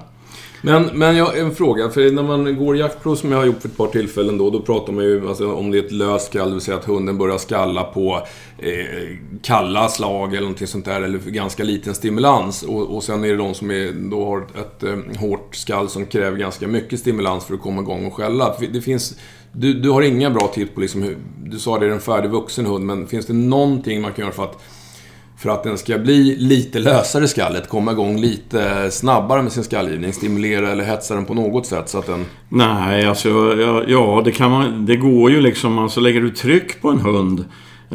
Men, 0.64 0.90
men 0.94 1.16
jag, 1.16 1.38
en 1.38 1.54
fråga, 1.54 1.90
för 1.90 2.10
när 2.10 2.22
man 2.22 2.56
går 2.56 2.76
jaktprov 2.76 3.14
som 3.14 3.32
jag 3.32 3.38
har 3.38 3.44
gjort 3.44 3.60
för 3.60 3.68
ett 3.68 3.76
par 3.76 3.86
tillfällen 3.86 4.38
då, 4.38 4.50
då 4.50 4.60
pratar 4.60 4.92
man 4.92 5.04
ju 5.04 5.28
alltså, 5.28 5.52
om 5.52 5.70
det 5.70 5.78
är 5.78 5.82
ett 5.82 5.92
löst 5.92 6.26
skall, 6.26 6.48
det 6.48 6.54
vill 6.54 6.60
säga 6.60 6.76
att 6.76 6.84
hunden 6.84 7.18
börjar 7.18 7.38
skalla 7.38 7.84
på 7.84 8.26
eh, 8.58 9.16
kalla 9.42 9.88
slag 9.88 10.28
eller 10.28 10.40
någonting 10.40 10.66
sånt 10.66 10.84
där, 10.84 11.02
eller 11.02 11.18
ganska 11.18 11.64
liten 11.64 11.94
stimulans. 11.94 12.62
Och, 12.62 12.96
och 12.96 13.02
sen 13.02 13.24
är 13.24 13.28
det 13.28 13.36
de 13.36 13.54
som 13.54 13.70
är, 13.70 13.92
då 14.10 14.24
har 14.24 14.40
ett 14.40 14.82
eh, 14.82 15.20
hårt 15.20 15.54
skall 15.54 15.88
som 15.88 16.06
kräver 16.06 16.38
ganska 16.38 16.68
mycket 16.68 17.00
stimulans 17.00 17.44
för 17.44 17.54
att 17.54 17.60
komma 17.60 17.82
igång 17.82 18.06
och 18.06 18.14
skälla. 18.14 18.54
Det 18.72 18.80
finns, 18.80 19.18
du, 19.52 19.74
du 19.74 19.90
har 19.90 20.02
inga 20.02 20.30
bra 20.30 20.46
tips 20.54 20.74
på 20.74 20.80
liksom 20.80 21.02
hur, 21.02 21.16
du 21.44 21.58
sa 21.58 21.78
det 21.78 21.86
är 21.86 21.90
en 21.90 22.00
färdig 22.00 22.30
vuxen 22.30 22.66
hund, 22.66 22.86
men 22.86 23.06
finns 23.06 23.26
det 23.26 23.32
någonting 23.32 24.00
man 24.00 24.12
kan 24.12 24.22
göra 24.22 24.34
för 24.34 24.44
att 24.44 24.62
för 25.36 25.50
att 25.50 25.62
den 25.62 25.78
ska 25.78 25.98
bli 25.98 26.36
lite 26.36 26.78
lösare 26.78 27.24
i 27.24 27.28
skallet, 27.28 27.68
komma 27.68 27.92
igång 27.92 28.20
lite 28.20 28.90
snabbare 28.90 29.42
med 29.42 29.52
sin 29.52 29.64
skallgivning, 29.64 30.12
stimulera 30.12 30.72
eller 30.72 30.84
hetsa 30.84 31.14
den 31.14 31.24
på 31.24 31.34
något 31.34 31.66
sätt 31.66 31.88
så 31.88 31.98
att 31.98 32.06
den... 32.06 32.24
Nej, 32.48 33.06
alltså 33.06 33.28
ja, 33.60 33.82
ja 33.86 34.22
det 34.24 34.32
kan 34.32 34.50
man... 34.50 34.86
Det 34.86 34.96
går 34.96 35.30
ju 35.30 35.40
liksom, 35.40 35.78
alltså 35.78 36.00
lägger 36.00 36.20
du 36.20 36.30
tryck 36.30 36.80
på 36.80 36.90
en 36.90 37.00
hund 37.00 37.44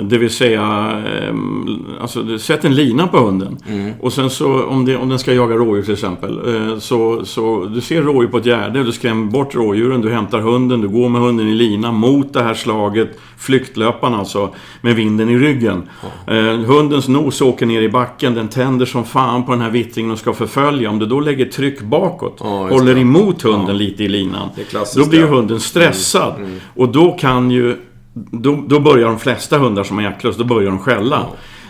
det 0.03 0.17
vill 0.17 0.29
säga, 0.29 0.61
ehm, 1.07 1.85
alltså 2.01 2.37
sätt 2.39 2.65
en 2.65 2.75
lina 2.75 3.07
på 3.07 3.17
hunden. 3.17 3.57
Och 4.01 4.13
sen 4.13 4.29
så 4.29 4.63
om, 4.65 4.85
det, 4.85 4.97
om 4.97 5.09
den 5.09 5.19
ska 5.19 5.33
jaga 5.33 5.55
rådjur 5.55 5.83
till 5.83 5.93
exempel. 5.93 6.39
eh, 6.55 6.77
Så, 6.79 7.25
så 7.25 7.65
du 7.73 7.81
ser 7.81 8.01
rådjur 8.01 8.27
på 8.29 8.37
ett 8.37 8.45
gärde, 8.45 8.83
du 8.83 8.91
skrämmer 8.91 9.31
bort 9.31 9.55
rådjuren, 9.55 10.01
du 10.01 10.09
hämtar 10.11 10.39
hunden, 10.39 10.81
du 10.81 10.87
går 10.87 11.09
med 11.09 11.21
hunden 11.21 11.47
i 11.47 11.53
lina 11.53 11.91
mot 11.91 12.33
det 12.33 12.43
här 12.43 12.53
slaget. 12.53 13.09
Flyktlöpan 13.37 14.13
alltså, 14.13 14.49
med 14.81 14.95
vinden 14.95 15.29
i 15.29 15.37
ryggen. 15.37 15.83
Eh, 16.27 16.35
hundens 16.43 17.07
nos 17.07 17.41
åker 17.41 17.65
ner 17.65 17.81
i 17.81 17.89
backen, 17.89 18.33
den 18.33 18.47
tänder 18.47 18.85
som 18.85 19.03
fan 19.05 19.45
på 19.45 19.51
den 19.51 19.61
här 19.61 19.69
vittringen 19.69 20.11
och 20.11 20.17
ska 20.19 20.33
förfölja. 20.33 20.89
Om 20.89 20.99
du 20.99 21.05
då 21.05 21.19
lägger 21.19 21.45
tryck 21.45 21.81
bakåt, 21.81 22.37
just 22.39 22.79
håller 22.79 22.97
emot 22.97 23.41
hunden 23.41 23.77
lite 23.77 24.03
i 24.03 24.07
linan. 24.07 24.49
Då 25.03 25.09
blir 25.09 25.21
hunden 25.27 25.59
stressad. 25.59 26.33
Och 26.75 26.89
då 26.89 27.11
kan 27.11 27.51
ju... 27.51 27.75
Då, 28.13 28.63
då 28.67 28.79
börjar 28.79 29.07
de 29.07 29.19
flesta 29.19 29.57
hundar 29.57 29.83
som 29.83 29.97
har 29.97 30.03
jaktlust, 30.03 30.39
då 30.39 30.45
börjar 30.45 30.69
de 30.69 30.79
skälla. 30.79 31.25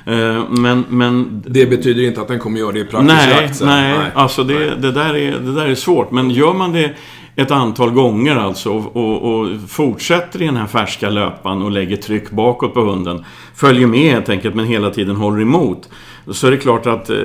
Eh, 0.06 0.44
Men, 0.50 0.86
men 0.90 1.44
Det 1.48 1.66
betyder 1.66 2.04
inte 2.04 2.22
att 2.22 2.28
den 2.28 2.40
kommer 2.40 2.60
göra 2.60 2.72
det 2.72 2.80
i 2.80 2.84
praktisk 2.86 3.14
Nej, 3.16 3.42
jakt 3.44 3.56
sen. 3.56 3.68
nej, 3.68 4.00
alltså 4.14 4.44
det, 4.44 4.76
Det, 4.76 4.92
där 4.92 5.16
är, 5.16 5.32
det 5.40 5.54
där 5.54 5.68
är 5.68 5.76
svårt. 5.76 6.12
Men 6.12 6.30
gör 6.30 6.54
man 6.54 6.72
det 6.72 6.92
ett 7.36 7.52
antal 7.52 7.90
gånger 7.92 8.36
alltså 8.36 8.70
och, 8.72 8.96
och, 8.96 9.40
och 9.40 9.48
fortsätter 9.68 10.42
i 10.42 10.46
den 10.46 10.58
här 10.58 10.68
färska 10.68 11.10
löpan 11.10 11.62
och 11.62 11.72
lägger 11.72 11.96
tryck 11.96 12.32
bakåt 12.32 12.74
på 12.74 12.82
hunden. 12.82 13.26
Följer 13.56 13.88
med 13.88 14.12
helt 14.12 14.30
enkelt 14.30 14.56
men 14.56 14.66
hela 14.66 14.90
tiden 14.90 15.16
håller 15.16 15.42
emot. 15.42 15.90
Så 16.32 16.48
är 16.48 16.52
det 16.52 16.58
klart 16.58 16.86
att, 16.86 17.10
eh, 17.10 17.18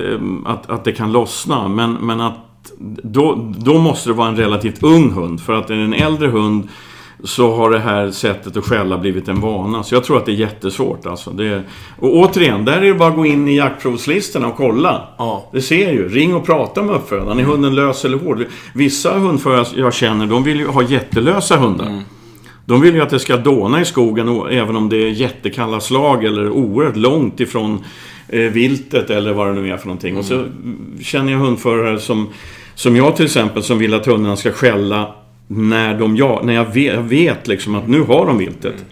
att, 0.45 0.69
att 0.69 0.83
det 0.83 0.91
kan 0.91 1.11
lossna. 1.11 1.67
Men, 1.67 1.93
men 1.93 2.21
att 2.21 2.37
då, 3.03 3.53
då 3.57 3.77
måste 3.77 4.09
det 4.09 4.13
vara 4.13 4.27
en 4.27 4.37
relativt 4.37 4.83
ung 4.83 5.11
hund. 5.11 5.41
För 5.41 5.53
att 5.53 5.69
är 5.69 5.75
det 5.75 5.83
en 5.83 5.93
äldre 5.93 6.27
hund 6.27 6.67
så 7.23 7.55
har 7.55 7.69
det 7.69 7.79
här 7.79 8.11
sättet 8.11 8.57
att 8.57 8.65
skälla 8.65 8.97
blivit 8.97 9.27
en 9.27 9.41
vana. 9.41 9.83
Så 9.83 9.95
jag 9.95 10.03
tror 10.03 10.17
att 10.17 10.25
det 10.25 10.31
är 10.31 10.35
jättesvårt 10.35 11.05
alltså. 11.05 11.31
Det, 11.31 11.63
och 11.99 12.15
återigen, 12.15 12.65
där 12.65 12.77
är 12.77 12.81
det 12.81 12.93
bara 12.93 13.09
att 13.09 13.15
gå 13.15 13.25
in 13.25 13.47
i 13.47 13.57
jaktprovslistorna 13.57 14.47
och 14.47 14.57
kolla. 14.57 15.07
Ja. 15.17 15.49
Det 15.53 15.61
ser 15.61 15.91
ju. 15.91 16.09
Ring 16.09 16.35
och 16.35 16.45
prata 16.45 16.83
med 16.83 16.95
uppfödaren. 16.95 17.39
Är 17.39 17.43
hunden 17.43 17.75
lös 17.75 18.05
eller 18.05 18.17
hård? 18.17 18.45
Vissa 18.73 19.19
hundförare 19.19 19.65
jag 19.75 19.93
känner, 19.93 20.25
de 20.25 20.43
vill 20.43 20.59
ju 20.59 20.67
ha 20.67 20.83
jättelösa 20.83 21.57
hundar. 21.57 22.03
De 22.65 22.81
vill 22.81 22.95
ju 22.95 23.01
att 23.01 23.09
det 23.09 23.19
ska 23.19 23.37
dåna 23.37 23.81
i 23.81 23.85
skogen 23.85 24.41
även 24.51 24.75
om 24.75 24.89
det 24.89 24.97
är 24.97 25.09
jättekalla 25.09 25.79
slag 25.79 26.25
eller 26.25 26.49
oerhört 26.49 26.95
långt 26.95 27.39
ifrån 27.39 27.83
eh, 28.27 28.39
viltet 28.39 29.09
eller 29.09 29.33
vad 29.33 29.47
det 29.47 29.53
nu 29.53 29.71
är 29.71 29.77
för 29.77 29.87
någonting. 29.87 30.17
Och 30.17 30.25
så 30.25 30.33
mm, 30.33 30.97
känner 31.01 31.31
jag 31.31 31.39
hundförare 31.39 31.99
som, 31.99 32.29
som 32.75 32.95
jag 32.95 33.15
till 33.15 33.25
exempel 33.25 33.63
som 33.63 33.77
vill 33.77 33.93
att 33.93 34.05
hundarna 34.05 34.35
ska 34.35 34.51
skälla 34.51 35.15
när, 35.47 35.99
de, 35.99 36.15
ja, 36.15 36.41
när 36.43 36.53
jag 36.53 36.73
vet, 36.73 36.93
jag 36.93 37.01
vet 37.03 37.47
liksom 37.47 37.75
att 37.75 37.87
nu 37.87 38.01
har 38.01 38.25
de 38.25 38.37
viltet. 38.37 38.85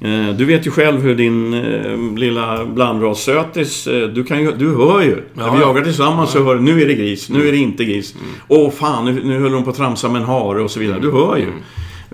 Eh, 0.00 0.28
Du 0.36 0.44
vet 0.44 0.66
ju 0.66 0.70
själv 0.70 1.00
hur 1.02 1.14
din 1.14 1.54
eh, 1.54 2.16
lilla 2.18 2.64
blandrassötis, 2.64 3.86
eh, 3.86 4.08
du, 4.08 4.24
kan 4.24 4.40
ju, 4.42 4.52
du 4.52 4.76
hör 4.76 5.02
ju. 5.02 5.22
När 5.34 5.50
vi 5.50 5.60
Ja. 5.60 5.60
jagar 5.60 5.82
tillsammans 5.82 6.30
så 6.30 6.44
hör 6.44 6.54
du, 6.54 6.60
nu 6.60 6.82
är 6.82 6.86
det 6.86 6.94
gris, 6.94 7.28
nu 7.30 7.48
är 7.48 7.52
det 7.52 7.58
inte 7.58 7.84
gris. 7.84 8.14
Åh 8.48 8.70
fan, 8.70 9.04
nu, 9.04 9.20
nu 9.24 9.40
höll 9.40 9.52
de 9.52 9.64
på 9.64 9.70
att 9.70 9.76
tramsa 9.76 10.08
med 10.08 10.20
en 10.22 10.26
hare 10.28 10.62
och 10.62 10.70
så 10.70 10.80
vidare. 10.80 10.98
Du 11.00 11.10
hör 11.12 11.36
ju. 11.36 11.46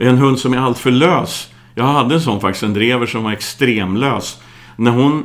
En 0.08 0.18
hund 0.18 0.38
som 0.38 0.52
är 0.54 0.58
alltför 0.58 0.90
lös. 0.90 1.48
Jag 1.74 1.84
hade 1.84 2.14
en 2.14 2.20
sån 2.20 2.40
faktiskt, 2.40 2.62
en 2.62 2.74
drever 2.74 3.06
som 3.06 3.24
var 3.24 3.32
extremlös. 3.32 4.38
När 4.76 4.90
hon 4.90 5.24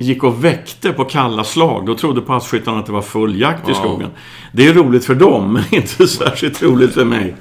gick 0.00 0.24
och 0.24 0.44
väckte 0.44 0.92
på 0.92 1.04
kalla 1.04 1.44
slag, 1.44 1.86
då 1.86 1.94
trodde 1.94 2.20
passkyttarna 2.20 2.78
att 2.78 2.86
det 2.86 2.92
var 2.92 3.02
full 3.02 3.40
jakt 3.40 3.68
i 3.68 3.72
Ja. 3.72 3.74
skogen. 3.74 4.08
Det 4.52 4.66
är 4.68 4.72
roligt 4.74 5.04
för 5.04 5.14
dem, 5.14 5.52
men 5.70 5.74
inte 5.80 6.06
särskilt 6.08 6.62
roligt 6.62 6.94
för 6.94 7.04
mig. 7.04 7.36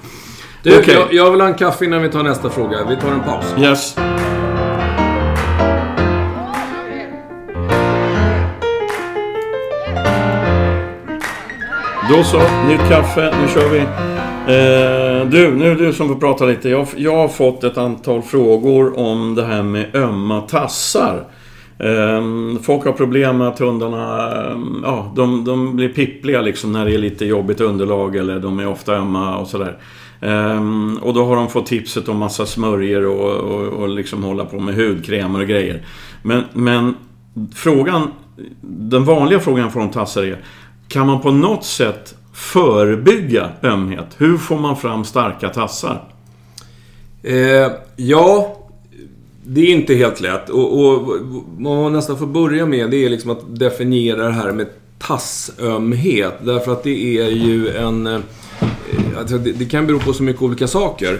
Du, 0.64 0.80
Okej. 0.80 0.94
jag, 0.94 1.14
jag 1.14 1.32
vill 1.32 1.42
ha 1.42 1.48
en 1.48 1.54
kaffe 1.54 1.86
innan 1.86 2.02
vi 2.02 2.10
tar 2.10 2.24
nästa 2.24 2.50
fråga. 2.50 2.78
Vi 2.90 2.96
tar 2.96 3.12
en 3.12 3.20
paus. 3.24 3.46
Yes. 3.60 3.96
Då 12.10 12.24
så, 12.24 12.38
nytt 12.68 12.88
kaffe, 12.90 13.34
nu 13.42 13.48
kör 13.54 13.70
vi. 13.70 13.80
Eh, 13.80 15.26
du, 15.30 15.56
nu 15.56 15.72
är 15.72 15.76
det 15.76 15.86
du 15.86 15.94
som 15.94 16.08
får 16.08 16.16
prata 16.16 16.46
lite. 16.46 16.70
Jag, 16.70 16.88
jag 16.96 17.16
har 17.16 17.28
fått 17.28 17.64
ett 17.64 17.78
antal 17.78 18.22
frågor 18.22 19.00
om 19.00 19.36
det 19.36 19.44
här 19.46 19.64
med 19.64 19.96
ömma 19.96 20.42
tassar. 20.42 21.24
Ehm, 21.80 22.60
folk 22.64 22.86
har 22.86 22.92
problem 22.92 23.38
med 23.38 23.48
att 23.48 23.60
hundarna 23.60 24.32
ehm, 24.32 24.82
ja, 24.84 25.12
de, 25.16 25.46
de 25.46 25.76
blir 25.76 25.90
pippliga 25.90 26.42
liksom 26.42 26.72
när 26.72 26.86
det 26.86 26.94
är 26.94 26.98
lite 26.98 27.26
jobbigt 27.26 27.62
underlag 27.62 28.16
eller 28.16 28.40
de 28.40 28.60
är 28.60 28.68
ofta 28.68 28.96
ömma 28.96 29.38
och 29.38 29.48
sådär. 29.48 29.78
Ehm, 30.22 30.98
och 31.02 31.14
då 31.14 31.26
har 31.26 31.36
de 31.36 31.50
fått 31.50 31.66
tipset 31.66 32.10
om 32.10 32.18
massa 32.18 32.46
smörjer 32.46 33.06
och, 33.06 33.36
och, 33.36 33.68
och 33.68 33.90
liksom 33.90 34.24
hålla 34.24 34.46
på 34.46 34.60
med 34.60 34.76
hudkrämer 34.76 35.40
och 35.40 35.48
grejer. 35.48 35.86
Men, 36.24 36.44
men 36.54 36.96
frågan, 37.56 38.08
den 38.62 39.06
vanliga 39.06 39.40
frågan 39.40 39.64
jag 39.64 39.74
får 39.74 39.82
om 39.82 39.92
tassar 39.92 40.24
är 40.24 40.38
Kan 40.88 41.08
man 41.08 41.22
på 41.22 41.32
något 41.32 41.66
sätt 41.66 42.16
förebygga 42.34 43.50
ömhet? 43.64 44.16
Hur 44.18 44.38
får 44.38 44.58
man 44.58 44.78
fram 44.78 45.04
starka 45.04 45.50
tassar? 45.50 46.04
Eh, 47.24 47.72
ja, 47.96 48.59
det 49.52 49.62
är 49.62 49.76
inte 49.76 49.96
helt 49.96 50.22
lätt. 50.22 50.50
Och, 50.50 50.80
och 50.80 51.08
vad 51.58 51.78
man 51.78 51.94
nästan 51.94 52.18
får 52.18 52.28
börja 52.28 52.66
med 52.66 52.92
det 52.92 53.06
är 53.06 53.10
liksom 53.10 53.32
att 53.32 53.60
definiera 53.60 54.26
det 54.26 54.32
här 54.32 54.52
med 54.52 54.68
tassömhet. 55.00 56.34
Därför 56.44 56.72
att 56.72 56.84
det 56.84 57.18
är 57.18 57.30
ju 57.30 57.70
en... 57.70 58.08
Eh, 58.08 58.20
alltså 59.18 59.38
det, 59.38 59.52
det 59.52 59.66
kan 59.66 59.88
bero 59.88 60.00
på 60.00 60.14
så 60.14 60.24
mycket 60.24 60.42
olika 60.42 60.68
saker. 60.68 61.20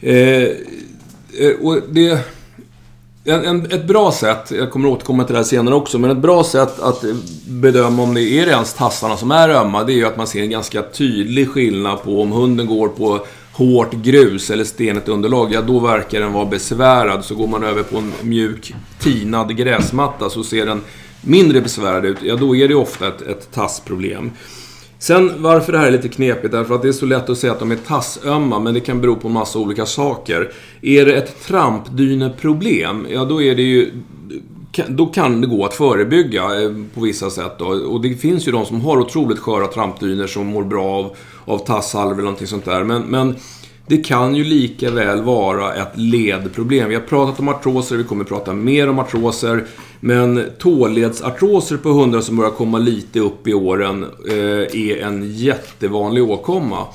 Eh, 0.00 0.16
eh, 0.16 1.52
och 1.62 1.80
det... 1.88 2.18
en, 3.24 3.44
en, 3.44 3.66
ett 3.66 3.86
bra 3.86 4.12
sätt, 4.12 4.50
jag 4.50 4.70
kommer 4.70 4.88
återkomma 4.88 5.24
till 5.24 5.32
det 5.32 5.38
här 5.38 5.44
senare 5.44 5.74
också, 5.74 5.98
men 5.98 6.10
ett 6.10 6.18
bra 6.18 6.44
sätt 6.44 6.80
att 6.80 7.04
bedöma 7.48 8.02
om 8.02 8.14
det 8.14 8.22
är 8.22 8.46
ens 8.46 8.74
tassarna 8.74 9.16
som 9.16 9.30
är 9.30 9.48
ömma, 9.48 9.84
det 9.84 9.92
är 9.92 9.96
ju 9.96 10.06
att 10.06 10.16
man 10.16 10.26
ser 10.26 10.42
en 10.42 10.50
ganska 10.50 10.82
tydlig 10.82 11.48
skillnad 11.48 12.02
på 12.02 12.22
om 12.22 12.32
hunden 12.32 12.66
går 12.66 12.88
på 12.88 13.26
hårt 13.56 13.92
grus 13.92 14.50
eller 14.50 14.64
stenigt 14.64 15.08
underlag, 15.08 15.52
ja 15.52 15.62
då 15.62 15.78
verkar 15.78 16.20
den 16.20 16.32
vara 16.32 16.46
besvärad. 16.46 17.24
Så 17.24 17.34
går 17.34 17.46
man 17.46 17.64
över 17.64 17.82
på 17.82 17.98
en 17.98 18.12
mjuk 18.22 18.74
tinad 18.98 19.56
gräsmatta 19.56 20.30
så 20.30 20.44
ser 20.44 20.66
den 20.66 20.80
mindre 21.22 21.60
besvärad 21.60 22.04
ut, 22.04 22.16
ja 22.22 22.36
då 22.36 22.56
är 22.56 22.68
det 22.68 22.74
ofta 22.74 23.08
ett, 23.08 23.22
ett 23.22 23.52
tassproblem. 23.52 24.30
Sen 24.98 25.42
varför 25.42 25.72
det 25.72 25.78
här 25.78 25.86
är 25.86 25.90
lite 25.90 26.08
knepigt, 26.08 26.52
därför 26.52 26.74
att 26.74 26.82
det 26.82 26.88
är 26.88 26.92
så 26.92 27.06
lätt 27.06 27.30
att 27.30 27.38
säga 27.38 27.52
att 27.52 27.58
de 27.58 27.70
är 27.70 27.76
tassömma, 27.76 28.58
men 28.58 28.74
det 28.74 28.80
kan 28.80 29.00
bero 29.00 29.16
på 29.16 29.28
massa 29.28 29.58
olika 29.58 29.86
saker. 29.86 30.52
Är 30.82 31.06
det 31.06 31.16
ett 31.16 31.44
trampdyneproblem, 31.46 33.06
ja 33.10 33.24
då 33.24 33.42
är 33.42 33.54
det 33.54 33.62
ju 33.62 33.90
då 34.88 35.06
kan 35.06 35.40
det 35.40 35.46
gå 35.46 35.64
att 35.64 35.74
förebygga 35.74 36.42
eh, 36.42 36.70
på 36.94 37.00
vissa 37.00 37.30
sätt. 37.30 37.52
Då. 37.58 37.66
Och 37.66 38.00
det 38.00 38.14
finns 38.14 38.48
ju 38.48 38.52
de 38.52 38.66
som 38.66 38.80
har 38.80 38.98
otroligt 38.98 39.38
sköra 39.38 39.66
trampdyner 39.66 40.26
som 40.26 40.46
mår 40.46 40.64
bra 40.64 40.84
av, 40.84 41.16
av 41.44 41.58
tasshalvor 41.58 42.12
eller 42.12 42.22
någonting 42.22 42.46
sånt 42.46 42.64
där. 42.64 42.84
Men, 42.84 43.02
men 43.02 43.34
det 43.86 43.96
kan 43.96 44.34
ju 44.34 44.44
lika 44.44 44.90
väl 44.90 45.22
vara 45.22 45.74
ett 45.74 45.92
ledproblem. 45.94 46.88
Vi 46.88 46.94
har 46.94 47.02
pratat 47.02 47.40
om 47.40 47.48
artroser, 47.48 47.96
vi 47.96 48.04
kommer 48.04 48.22
att 48.22 48.28
prata 48.28 48.52
mer 48.52 48.88
om 48.88 48.98
artroser. 48.98 49.64
Men 50.00 50.44
tåledsartroser 50.58 51.76
på 51.76 51.88
hundar 51.88 52.20
som 52.20 52.36
börjar 52.36 52.50
komma 52.50 52.78
lite 52.78 53.20
upp 53.20 53.48
i 53.48 53.54
åren 53.54 54.06
eh, 54.28 54.36
är 54.80 55.02
en 55.02 55.34
jättevanlig 55.34 56.24
åkomma. 56.24 56.86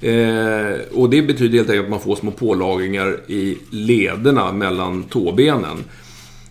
Eh, 0.00 0.74
och 0.94 1.10
det 1.10 1.22
betyder 1.22 1.58
helt 1.58 1.70
enkelt 1.70 1.84
att 1.84 1.90
man 1.90 2.00
får 2.00 2.16
små 2.16 2.30
pålagringar 2.30 3.20
i 3.26 3.58
lederna 3.70 4.52
mellan 4.52 5.02
tåbenen. 5.02 5.84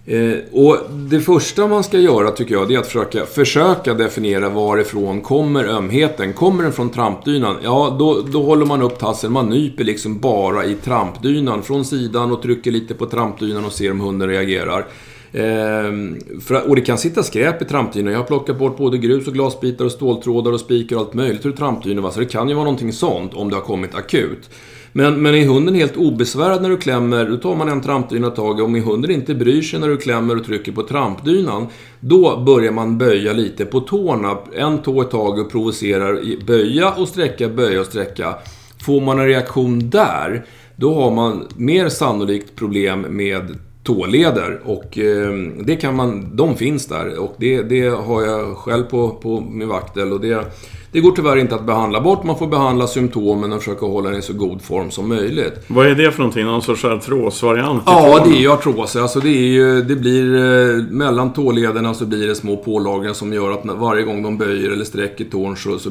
Eh, 0.09 0.37
och 0.51 0.77
det 0.91 1.19
första 1.19 1.67
man 1.67 1.83
ska 1.83 1.99
göra 1.99 2.31
tycker 2.31 2.55
jag, 2.55 2.67
det 2.67 2.75
är 2.75 2.79
att 2.79 2.85
försöka, 2.85 3.25
försöka 3.25 3.93
definiera 3.93 4.49
varifrån 4.49 5.21
kommer 5.21 5.65
ömheten. 5.65 6.33
Kommer 6.33 6.63
den 6.63 6.73
från 6.73 6.89
trampdynan? 6.89 7.55
Ja, 7.63 7.95
då, 7.99 8.21
då 8.21 8.43
håller 8.43 8.65
man 8.65 8.81
upp 8.81 8.99
tassen. 8.99 9.31
Man 9.31 9.49
nyper 9.49 9.83
liksom 9.83 10.19
bara 10.19 10.65
i 10.65 10.75
trampdynan 10.75 11.63
från 11.63 11.85
sidan 11.85 12.31
och 12.31 12.41
trycker 12.41 12.71
lite 12.71 12.93
på 12.93 13.05
trampdynan 13.05 13.65
och 13.65 13.71
ser 13.71 13.91
om 13.91 13.99
hunden 13.99 14.29
reagerar. 14.29 14.87
Ehm, 15.33 16.17
för, 16.41 16.69
och 16.69 16.75
det 16.75 16.81
kan 16.81 16.97
sitta 16.97 17.23
skräp 17.23 17.61
i 17.61 17.65
trampdynan. 17.65 18.13
Jag 18.13 18.19
har 18.19 18.27
plockat 18.27 18.59
bort 18.59 18.77
både 18.77 18.97
grus 18.97 19.27
och 19.27 19.33
glasbitar 19.33 19.85
och 19.85 19.91
ståltrådar 19.91 20.51
och 20.51 20.59
spikar 20.59 20.95
och 20.95 21.01
allt 21.01 21.13
möjligt 21.13 21.45
ur 21.45 21.51
trampdynorna. 21.51 22.11
Så 22.11 22.19
det 22.19 22.25
kan 22.25 22.49
ju 22.49 22.55
vara 22.55 22.63
någonting 22.63 22.93
sånt 22.93 23.33
om 23.33 23.49
det 23.49 23.55
har 23.55 23.63
kommit 23.63 23.95
akut. 23.95 24.49
Men, 24.91 25.21
men 25.21 25.35
är 25.35 25.45
hunden 25.45 25.75
helt 25.75 25.97
obesvärad 25.97 26.61
när 26.61 26.69
du 26.69 26.77
klämmer, 26.77 27.25
då 27.25 27.37
tar 27.37 27.55
man 27.55 27.69
en 27.69 27.81
trampdyna 27.81 28.29
tag. 28.29 28.59
Om 28.59 28.75
hunden 28.75 29.11
inte 29.11 29.35
bryr 29.35 29.61
sig 29.61 29.79
när 29.79 29.87
du 29.87 29.97
klämmer 29.97 30.35
och 30.35 30.45
trycker 30.45 30.71
på 30.71 30.83
trampdynan, 30.83 31.67
då 31.99 32.37
börjar 32.37 32.71
man 32.71 32.97
böja 32.97 33.33
lite 33.33 33.65
på 33.65 33.79
tårna. 33.79 34.37
En 34.55 34.77
tå 34.77 35.03
i 35.03 35.05
taget 35.05 35.45
och 35.45 35.51
provocerar. 35.51 36.21
Böja 36.45 36.91
och 36.91 37.07
sträcka, 37.07 37.49
böja 37.49 37.79
och 37.79 37.85
sträcka. 37.85 38.35
Får 38.81 39.01
man 39.01 39.19
en 39.19 39.25
reaktion 39.25 39.89
där, 39.89 40.45
då 40.75 40.93
har 40.93 41.11
man 41.11 41.47
mer 41.55 41.89
sannolikt 41.89 42.55
problem 42.55 43.01
med 43.01 43.55
tåleder. 43.87 44.59
Och 44.63 44.97
eh, 44.97 45.33
det 45.65 45.75
kan 45.75 45.95
man, 45.95 46.35
de 46.35 46.57
finns 46.57 46.85
där 46.85 47.19
och 47.19 47.35
det, 47.37 47.61
det 47.61 47.89
har 47.89 48.21
jag 48.21 48.57
själv 48.57 48.83
på, 48.83 49.09
på 49.09 49.41
min 49.41 49.67
vaktel. 49.67 50.13
Och 50.13 50.21
det, 50.21 50.45
det 50.91 50.99
går 50.99 51.11
tyvärr 51.11 51.37
inte 51.37 51.55
att 51.55 51.65
behandla 51.65 52.01
bort. 52.01 52.23
Man 52.23 52.37
får 52.37 52.47
behandla 52.47 52.87
symptomen 52.87 53.53
och 53.53 53.59
försöka 53.59 53.85
hålla 53.85 54.09
den 54.09 54.19
i 54.19 54.21
så 54.21 54.33
god 54.33 54.61
form 54.61 54.91
som 54.91 55.09
möjligt. 55.09 55.53
Vad 55.67 55.87
är 55.87 55.95
det 55.95 56.11
för 56.11 56.19
någonting? 56.19 56.45
Någon 56.45 56.61
sorts 56.61 56.85
artrosvariant? 56.85 57.83
Ja, 57.85 58.23
det 58.25 58.29
är 58.29 58.39
ju 58.39 58.51
artros. 58.51 58.95
Alltså 58.95 59.19
det, 59.19 59.29
är 59.29 59.47
ju, 59.47 59.81
det 59.81 59.95
blir... 59.95 60.35
Eh, 60.35 60.83
mellan 60.83 61.33
tålederna 61.33 61.93
så 61.93 62.05
blir 62.05 62.27
det 62.27 62.35
små 62.35 62.57
pålagringar 62.57 63.13
som 63.13 63.33
gör 63.33 63.51
att 63.51 63.65
varje 63.65 64.03
gång 64.03 64.23
de 64.23 64.37
böjer 64.37 64.71
eller 64.71 64.85
sträcker 64.85 65.25
tån 65.25 65.57
så, 65.57 65.79
så 65.79 65.89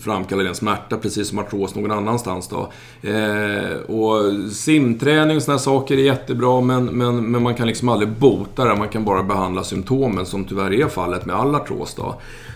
framkallar 0.00 0.42
det 0.42 0.48
en 0.48 0.54
smärta, 0.54 0.96
precis 0.96 1.28
som 1.28 1.38
artros 1.38 1.74
någon 1.74 1.90
annanstans. 1.90 2.48
Då. 2.48 2.72
Eh, 3.08 3.96
och 3.96 4.52
simträning 4.52 5.36
och 5.36 5.42
sådana 5.42 5.58
saker 5.58 5.96
är 5.96 6.02
jättebra, 6.02 6.60
men, 6.60 6.84
men, 6.84 7.30
men 7.30 7.42
man 7.42 7.54
kan 7.54 7.66
liksom 7.66 7.88
aldrig 7.88 8.08
bota 8.08 8.64
det. 8.64 8.76
Man 8.76 8.88
kan 8.88 9.04
bara 9.04 9.22
behandla 9.22 9.64
symptomen, 9.64 10.26
som 10.26 10.44
tyvärr 10.44 10.72
är 10.72 10.88
fallet 10.88 11.26
med 11.26 11.36
all 11.36 11.54
artros. 11.54 11.94
Då. 11.94 12.14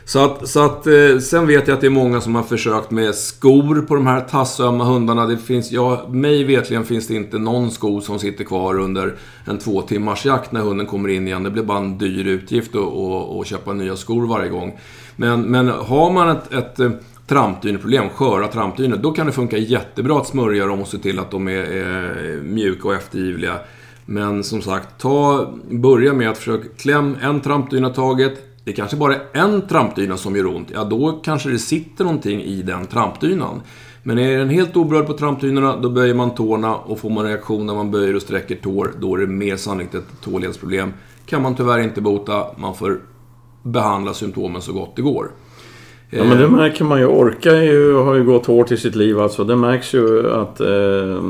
Så 0.08 0.24
att, 0.24 0.48
så 0.48 0.64
att, 0.64 0.86
eh, 0.86 1.18
sen 1.18 1.46
vet 1.46 1.68
jag 1.68 1.74
att 1.74 1.80
det 1.80 1.86
är 1.86 1.90
många 1.90 2.20
som 2.20 2.34
har 2.34 2.42
försökt 2.42 2.90
med 2.90 3.14
skor 3.14 3.82
på 3.82 3.94
de 3.94 4.06
här 4.06 4.20
tassömma 4.20 4.84
hundarna. 4.84 5.26
Det 5.26 5.38
finns, 5.38 5.72
ja, 5.72 6.06
mig 6.10 6.44
vetligen 6.44 6.84
finns 6.84 7.06
det 7.06 7.14
inte 7.14 7.38
någon 7.38 7.70
sko 7.70 8.00
som 8.00 8.18
sitter 8.18 8.44
kvar 8.44 8.78
under 8.78 9.14
en 9.44 9.58
två 9.58 9.82
timmars 9.82 10.26
jakt 10.26 10.52
när 10.52 10.60
hunden 10.60 10.86
kommer 10.86 11.08
in 11.08 11.26
igen. 11.26 11.42
Det 11.42 11.50
blir 11.50 11.62
bara 11.62 11.78
en 11.78 11.98
dyr 11.98 12.26
utgift 12.26 12.70
att 13.40 13.46
köpa 13.46 13.72
nya 13.72 13.96
skor 13.96 14.26
varje 14.26 14.48
gång. 14.48 14.78
Men, 15.16 15.42
men 15.42 15.68
har 15.68 16.10
man 16.10 16.28
ett, 16.28 16.52
ett 16.52 16.80
eh, 16.80 16.90
trampdyneproblem, 17.26 18.08
sköra 18.08 18.48
trampdyner, 18.48 18.96
då 18.96 19.12
kan 19.12 19.26
det 19.26 19.32
funka 19.32 19.56
jättebra 19.56 20.18
att 20.18 20.26
smörja 20.26 20.66
dem 20.66 20.80
och 20.80 20.88
se 20.88 20.98
till 20.98 21.18
att 21.18 21.30
de 21.30 21.48
är, 21.48 21.52
är 21.52 22.40
mjuka 22.42 22.88
och 22.88 22.94
eftergivliga. 22.94 23.54
Men 24.06 24.44
som 24.44 24.62
sagt, 24.62 25.00
ta, 25.00 25.52
börja 25.70 26.12
med 26.12 26.30
att 26.30 26.38
försöka 26.38 26.68
kläm 26.76 27.16
en 27.22 27.40
trampdyna 27.40 27.90
taget, 27.90 28.47
det 28.68 28.74
kanske 28.74 28.96
bara 28.96 29.14
är 29.14 29.20
en 29.32 29.66
trampdyna 29.66 30.16
som 30.16 30.36
gör 30.36 30.46
ont. 30.46 30.70
Ja, 30.74 30.84
då 30.84 31.20
kanske 31.24 31.48
det 31.48 31.58
sitter 31.58 32.04
någonting 32.04 32.42
i 32.42 32.62
den 32.62 32.86
trampdynan. 32.86 33.60
Men 34.02 34.18
är 34.18 34.38
den 34.38 34.48
helt 34.48 34.76
oberörd 34.76 35.06
på 35.06 35.12
trampdynorna, 35.12 35.76
då 35.76 35.90
böjer 35.90 36.14
man 36.14 36.34
tårna 36.34 36.76
och 36.76 36.98
får 36.98 37.10
man 37.10 37.24
reaktion 37.24 37.66
när 37.66 37.74
man 37.74 37.90
böjer 37.90 38.16
och 38.16 38.22
sträcker 38.22 38.56
tår, 38.56 38.92
då 39.00 39.14
är 39.14 39.18
det 39.18 39.26
mer 39.26 39.56
sannolikt 39.56 39.94
ett 39.94 40.20
tåledsproblem. 40.20 40.92
Kan 41.26 41.42
man 41.42 41.54
tyvärr 41.54 41.78
inte 41.78 42.00
bota, 42.00 42.46
man 42.56 42.74
får 42.74 43.00
behandla 43.62 44.14
symptomen 44.14 44.62
så 44.62 44.72
gott 44.72 44.96
det 44.96 45.02
går. 45.02 45.30
Ja 46.10 46.24
men 46.24 46.38
det 46.38 46.44
eh. 46.44 46.50
märker 46.50 46.84
man 46.84 46.98
ju. 46.98 47.06
Orka 47.06 47.62
ju, 47.62 47.94
har 47.94 48.14
ju 48.14 48.24
gått 48.24 48.46
hårt 48.46 48.72
i 48.72 48.76
sitt 48.76 48.94
liv 48.94 49.20
alltså. 49.20 49.44
Det 49.44 49.56
märks 49.56 49.94
ju 49.94 50.32
att 50.32 50.60
eh, 50.60 51.22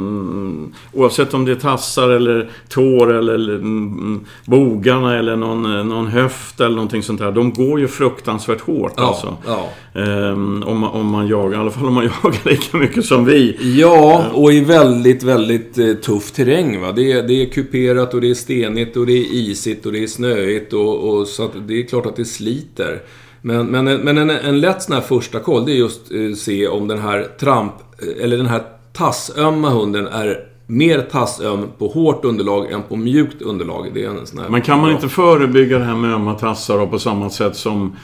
oavsett 0.92 1.34
om 1.34 1.44
det 1.44 1.52
är 1.52 1.56
tassar 1.56 2.08
eller 2.08 2.50
tår 2.68 3.14
eller 3.14 3.54
mm, 3.54 4.20
bogarna 4.44 5.18
eller 5.18 5.36
någon, 5.36 5.88
någon 5.88 6.06
höft 6.06 6.60
eller 6.60 6.74
någonting 6.74 7.02
sånt 7.02 7.20
där. 7.20 7.32
De 7.32 7.52
går 7.52 7.80
ju 7.80 7.88
fruktansvärt 7.88 8.60
hårt 8.60 8.92
ja, 8.96 9.06
alltså. 9.06 9.36
Ja. 9.46 9.68
Eh, 10.02 10.32
om, 10.68 10.84
om 10.84 11.06
man 11.06 11.28
jagar, 11.28 11.58
i 11.58 11.60
alla 11.60 11.70
fall 11.70 11.86
om 11.86 11.94
man 11.94 12.04
jagar 12.22 12.50
lika 12.50 12.76
mycket 12.76 13.04
som 13.04 13.24
vi. 13.24 13.56
Ja, 13.80 14.24
och 14.32 14.52
i 14.52 14.60
väldigt, 14.60 15.22
väldigt 15.22 15.78
eh, 15.78 15.92
tuff 15.92 16.30
terräng. 16.30 16.80
Va? 16.80 16.92
Det, 16.92 17.12
är, 17.12 17.22
det 17.22 17.42
är 17.42 17.46
kuperat 17.46 18.14
och 18.14 18.20
det 18.20 18.30
är 18.30 18.34
stenigt 18.34 18.96
och 18.96 19.06
det 19.06 19.12
är 19.12 19.32
isigt 19.32 19.86
och 19.86 19.92
det 19.92 20.02
är 20.02 20.06
snöigt. 20.06 20.72
Och, 20.72 21.08
och 21.08 21.26
så 21.26 21.50
det 21.66 21.80
är 21.80 21.82
klart 21.82 22.06
att 22.06 22.16
det 22.16 22.24
sliter. 22.24 23.00
Men, 23.42 23.66
men, 23.66 23.84
men 23.84 24.18
en, 24.18 24.30
en 24.30 24.60
lätt 24.60 24.82
sån 24.82 24.94
här 24.94 25.02
första 25.02 25.40
koll, 25.40 25.66
det 25.66 25.72
är 25.72 25.76
just 25.76 26.12
eh, 26.12 26.34
se 26.36 26.68
om 26.68 26.88
den 26.88 26.98
här 26.98 27.26
tramp, 27.40 27.72
eh, 28.02 28.24
eller 28.24 28.36
den 28.36 28.46
här 28.46 28.62
tassömma 28.92 29.70
hunden 29.70 30.06
är 30.06 30.44
mer 30.66 31.00
tassöm 31.00 31.66
på 31.78 31.88
hårt 31.88 32.24
underlag 32.24 32.72
än 32.72 32.82
på 32.82 32.96
mjukt 32.96 33.42
underlag. 33.42 33.90
Det 33.94 34.04
är 34.04 34.08
en 34.08 34.26
sån 34.26 34.38
här 34.38 34.48
men 34.48 34.62
kan 34.62 34.80
man 34.80 34.90
inte 34.90 35.08
förebygga 35.08 35.78
det 35.78 35.84
här 35.84 35.96
med 35.96 36.14
ömma 36.14 36.34
tassar 36.34 36.86
på 36.86 36.98
samma 36.98 37.30
sätt 37.30 37.56
som 37.56 37.96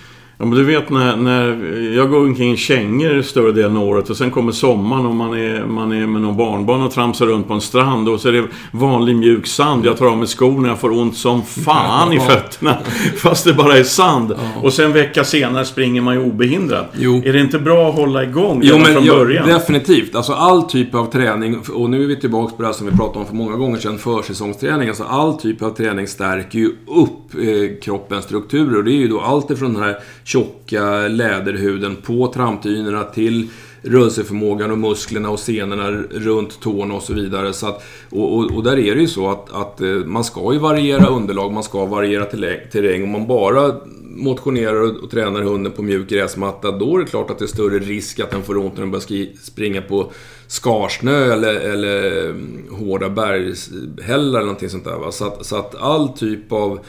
Ja, 0.44 0.48
men 0.48 0.59
du 0.59 0.64
vet 0.64 0.90
när, 0.90 1.16
när 1.16 1.64
jag 1.96 2.11
går 2.11 2.18
omkring 2.18 2.52
i 2.52 2.57
kängor 2.57 3.22
större 3.22 3.52
delen 3.52 3.76
av 3.76 3.83
året 3.83 4.11
och 4.11 4.16
sen 4.16 4.30
kommer 4.30 4.52
sommaren 4.52 5.07
och 5.07 5.14
man 5.14 5.38
är, 5.38 5.66
man 5.66 5.92
är 5.92 6.07
med 6.07 6.22
någon 6.22 6.37
barnbarn 6.37 6.83
och 6.83 6.90
tramsar 6.90 7.26
runt 7.26 7.48
på 7.48 7.54
en 7.54 7.61
strand 7.61 8.09
och 8.09 8.20
så 8.20 8.28
är 8.28 8.33
det 8.33 8.44
vanlig 8.70 9.16
mjuk 9.16 9.46
sand. 9.46 9.87
Jag 9.87 9.96
tar 9.96 10.07
av 10.07 10.18
mig 10.18 10.26
skorna 10.26 10.68
jag 10.68 10.80
får 10.80 10.90
ont 10.90 11.16
som 11.16 11.42
fan 11.42 12.12
i 12.12 12.20
fötterna. 12.20 12.78
Fast 13.16 13.44
det 13.44 13.52
bara 13.52 13.78
är 13.78 13.83
sand. 13.85 14.35
Och 14.62 14.72
sen 14.72 14.85
en 14.85 14.92
vecka 14.92 15.24
senare 15.24 15.64
springer 15.64 16.00
man 16.00 16.14
ju 16.14 16.20
obehindrat. 16.20 16.92
Jo. 16.98 17.22
Är 17.24 17.33
det 17.33 17.40
inte 17.40 17.59
bra 17.59 17.88
att 17.88 17.94
hålla 17.94 18.22
igång 18.22 18.61
jo, 18.64 18.78
men, 18.78 18.94
från 18.94 19.07
början? 19.07 19.44
Jo, 19.48 19.54
definitivt. 19.54 20.14
Alltså 20.14 20.33
all 20.33 20.62
typ 20.62 20.94
av 20.94 21.12
träning, 21.12 21.59
och 21.74 21.90
nu 21.90 22.02
är 22.02 22.07
vi 22.07 22.20
tillbaka 22.20 22.57
på 22.57 22.62
det 22.62 22.68
här 22.68 22.74
som 22.74 22.87
vi 22.87 22.96
pratade 22.96 23.18
om 23.18 23.26
för 23.26 23.35
många 23.35 23.57
gånger 23.57 23.78
sedan, 23.78 23.98
försäsongsträning. 23.98 24.88
Alltså 24.88 25.04
all 25.04 25.35
typ 25.35 25.62
av 25.62 25.70
träning 25.70 26.07
stärker 26.07 26.59
ju 26.59 26.68
upp 26.87 27.35
eh, 27.35 27.80
kroppens 27.83 28.24
strukturer. 28.24 28.78
Och 28.78 28.85
det 28.85 28.90
är 28.90 28.98
ju 28.98 29.09
då 29.09 29.20
allt 29.20 29.50
ifrån 29.50 29.74
den 29.74 29.83
här 29.83 29.96
tjocka 30.34 31.08
läderhuden 31.08 31.96
på 31.96 32.26
trampdynorna 32.26 33.04
till 33.04 33.48
rörelseförmågan 33.82 34.70
och 34.70 34.78
musklerna 34.78 35.30
och 35.30 35.38
senorna 35.38 35.90
runt 36.10 36.60
tårna 36.60 36.94
och 36.94 37.02
så 37.02 37.14
vidare. 37.14 37.52
Så 37.52 37.66
att, 37.66 37.84
och, 38.10 38.36
och, 38.36 38.56
och, 38.56 38.64
där 38.64 38.78
är 38.78 38.94
det 38.94 39.00
ju 39.00 39.08
så 39.08 39.30
att, 39.30 39.52
att 39.52 39.80
eh, 39.80 39.88
man 39.88 40.24
ska 40.24 40.52
ju 40.52 40.58
variera 40.58 41.06
underlag, 41.06 41.52
man 41.52 41.62
ska 41.62 41.86
variera 41.86 42.24
terräng. 42.24 43.02
Om 43.02 43.10
man 43.10 43.26
bara 43.26 43.74
motionerar 44.02 45.04
och 45.04 45.10
tränar 45.10 45.42
hunden 45.42 45.72
på 45.72 45.82
mjuk 45.82 46.08
gräsmatta, 46.08 46.70
då 46.70 46.96
är 46.96 47.00
det 47.00 47.10
klart 47.10 47.30
att 47.30 47.38
det 47.38 47.44
är 47.44 47.46
större 47.46 47.78
risk 47.78 48.20
att 48.20 48.30
den 48.30 48.42
får 48.42 48.56
ont 48.56 48.74
när 48.74 48.80
den 48.80 48.90
börjar 48.90 49.36
springa 49.42 49.82
på 49.82 50.12
skarsnö 50.46 51.32
eller, 51.32 51.54
eller 51.54 52.26
eh, 52.28 52.34
hårda 52.78 53.08
bergshällar 53.08 54.38
eller 54.38 54.40
någonting 54.40 54.68
sånt 54.68 54.84
där. 54.84 54.98
Va? 54.98 55.12
Så, 55.12 55.26
att, 55.26 55.46
så 55.46 55.56
att 55.56 55.74
all 55.74 56.08
typ 56.08 56.52
av 56.52 56.80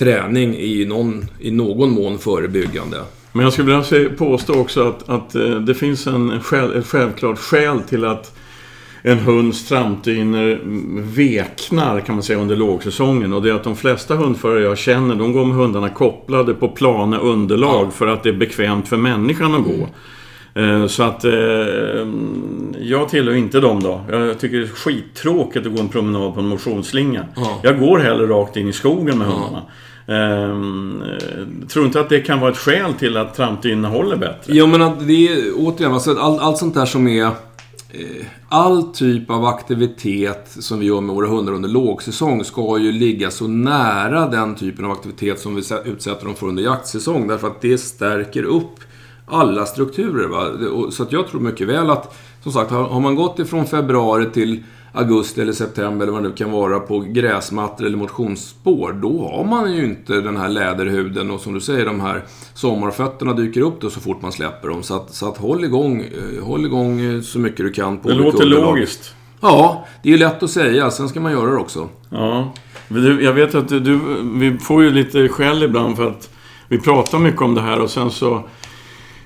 träning 0.00 0.56
i 0.56 0.84
någon, 0.84 1.24
i 1.40 1.50
någon 1.50 1.90
mån 1.90 2.18
förebyggande. 2.18 3.00
Men 3.32 3.44
jag 3.44 3.52
skulle 3.52 3.76
vilja 3.76 4.10
påstå 4.10 4.60
också 4.60 4.88
att, 4.88 5.08
att 5.08 5.34
eh, 5.34 5.50
det 5.50 5.74
finns 5.74 6.06
en 6.06 6.40
själv, 6.40 6.76
ett 6.76 6.86
självklart 6.86 7.38
skäl 7.38 7.80
till 7.80 8.04
att 8.04 8.36
en 9.02 9.18
hunds 9.18 9.68
trampdyner 9.68 10.60
veknar 11.02 12.00
kan 12.00 12.14
man 12.14 12.22
säga 12.22 12.38
under 12.38 12.56
lågsäsongen. 12.56 13.32
Och 13.32 13.42
det 13.42 13.50
är 13.50 13.54
att 13.54 13.64
de 13.64 13.76
flesta 13.76 14.14
hundförare 14.14 14.62
jag 14.62 14.78
känner, 14.78 15.14
de 15.14 15.32
går 15.32 15.44
med 15.44 15.56
hundarna 15.56 15.88
kopplade 15.88 16.54
på 16.54 16.68
plana 16.68 17.18
underlag 17.18 17.86
ja. 17.86 17.90
för 17.90 18.06
att 18.06 18.22
det 18.22 18.28
är 18.28 18.32
bekvämt 18.32 18.88
för 18.88 18.96
människan 18.96 19.54
att 19.54 19.64
gå. 19.64 19.88
Mm. 20.54 20.88
Så 20.88 21.02
att 21.02 21.24
eh, 21.24 21.32
jag 22.80 23.08
tillhör 23.08 23.34
inte 23.34 23.60
dem 23.60 23.82
då. 23.82 24.00
Jag 24.10 24.38
tycker 24.38 24.56
det 24.56 24.64
är 24.64 24.68
skittråkigt 24.68 25.66
att 25.66 25.74
gå 25.74 25.80
en 25.80 25.88
promenad 25.88 26.34
på 26.34 26.40
en 26.40 26.48
motionsslinga. 26.48 27.24
Ja. 27.36 27.60
Jag 27.62 27.80
går 27.80 27.98
hellre 27.98 28.26
rakt 28.26 28.56
in 28.56 28.68
i 28.68 28.72
skogen 28.72 29.18
med 29.18 29.26
hundarna. 29.26 29.62
Um, 30.10 31.02
tror 31.68 31.86
inte 31.86 32.00
att 32.00 32.08
det 32.08 32.20
kan 32.20 32.40
vara 32.40 32.50
ett 32.50 32.58
skäl 32.58 32.94
till 32.94 33.16
att 33.16 33.34
trampdynorna 33.34 33.88
håller 33.88 34.16
bättre? 34.16 34.52
Jo, 34.54 34.66
men 34.66 34.82
att 34.82 35.06
det 35.06 35.28
är 35.28 35.52
återigen, 35.56 35.92
alltså, 35.92 36.16
allt, 36.18 36.40
allt 36.40 36.58
sånt 36.58 36.74
där 36.74 36.86
som 36.86 37.08
är 37.08 37.24
eh, 37.24 38.26
all 38.48 38.82
typ 38.82 39.30
av 39.30 39.44
aktivitet 39.44 40.46
som 40.48 40.78
vi 40.78 40.86
gör 40.86 41.00
med 41.00 41.14
våra 41.14 41.26
hundar 41.26 41.52
under 41.52 41.68
lågsäsong 41.68 42.44
ska 42.44 42.78
ju 42.78 42.92
ligga 42.92 43.30
så 43.30 43.46
nära 43.48 44.28
den 44.28 44.54
typen 44.54 44.84
av 44.84 44.90
aktivitet 44.90 45.40
som 45.40 45.54
vi 45.54 45.62
utsätter 45.84 46.24
dem 46.24 46.34
för 46.34 46.46
under 46.46 46.62
jaktsäsong. 46.62 47.28
Därför 47.28 47.46
att 47.46 47.60
det 47.60 47.78
stärker 47.78 48.42
upp 48.42 48.80
alla 49.26 49.66
strukturer. 49.66 50.28
Va? 50.28 50.90
Så 50.90 51.02
att 51.02 51.12
jag 51.12 51.28
tror 51.28 51.40
mycket 51.40 51.68
väl 51.68 51.90
att, 51.90 52.16
som 52.42 52.52
sagt, 52.52 52.70
har 52.70 53.00
man 53.00 53.14
gått 53.14 53.38
ifrån 53.38 53.66
februari 53.66 54.26
till 54.30 54.62
augusti 54.92 55.40
eller 55.40 55.52
september 55.52 56.02
eller 56.02 56.12
vad 56.12 56.22
det 56.22 56.28
nu 56.28 56.34
kan 56.34 56.50
vara 56.50 56.80
på 56.80 56.98
gräsmattor 56.98 57.86
eller 57.86 57.96
motionsspår, 57.96 58.92
då 58.92 59.28
har 59.28 59.44
man 59.44 59.74
ju 59.74 59.84
inte 59.84 60.12
den 60.20 60.36
här 60.36 60.48
läderhuden 60.48 61.30
och 61.30 61.40
som 61.40 61.54
du 61.54 61.60
säger, 61.60 61.86
de 61.86 62.00
här 62.00 62.24
sommarfötterna 62.54 63.32
dyker 63.32 63.60
upp 63.60 63.80
då 63.80 63.90
så 63.90 64.00
fort 64.00 64.22
man 64.22 64.32
släpper 64.32 64.68
dem. 64.68 64.82
Så 64.82 64.96
att, 64.96 65.14
så 65.14 65.28
att 65.28 65.36
håll, 65.36 65.64
igång, 65.64 66.00
eh, 66.00 66.44
håll 66.44 66.64
igång 66.66 67.00
eh, 67.00 67.20
så 67.20 67.38
mycket 67.38 67.58
du 67.58 67.72
kan. 67.72 67.98
På 67.98 68.08
det 68.08 68.14
låter 68.14 68.44
logiskt. 68.44 69.14
Ja, 69.40 69.86
det 70.02 70.08
är 70.08 70.12
ju 70.12 70.18
lätt 70.18 70.42
att 70.42 70.50
säga, 70.50 70.90
sen 70.90 71.08
ska 71.08 71.20
man 71.20 71.32
göra 71.32 71.50
det 71.50 71.56
också. 71.56 71.88
Ja. 72.08 72.52
Jag 73.20 73.32
vet 73.32 73.54
att 73.54 73.68
du, 73.68 74.00
vi 74.34 74.58
får 74.58 74.82
ju 74.82 74.90
lite 74.90 75.28
skäll 75.28 75.62
ibland 75.62 75.96
för 75.96 76.08
att 76.08 76.30
vi 76.68 76.78
pratar 76.78 77.18
mycket 77.18 77.42
om 77.42 77.54
det 77.54 77.60
här 77.60 77.80
och 77.80 77.90
sen 77.90 78.10
så 78.10 78.44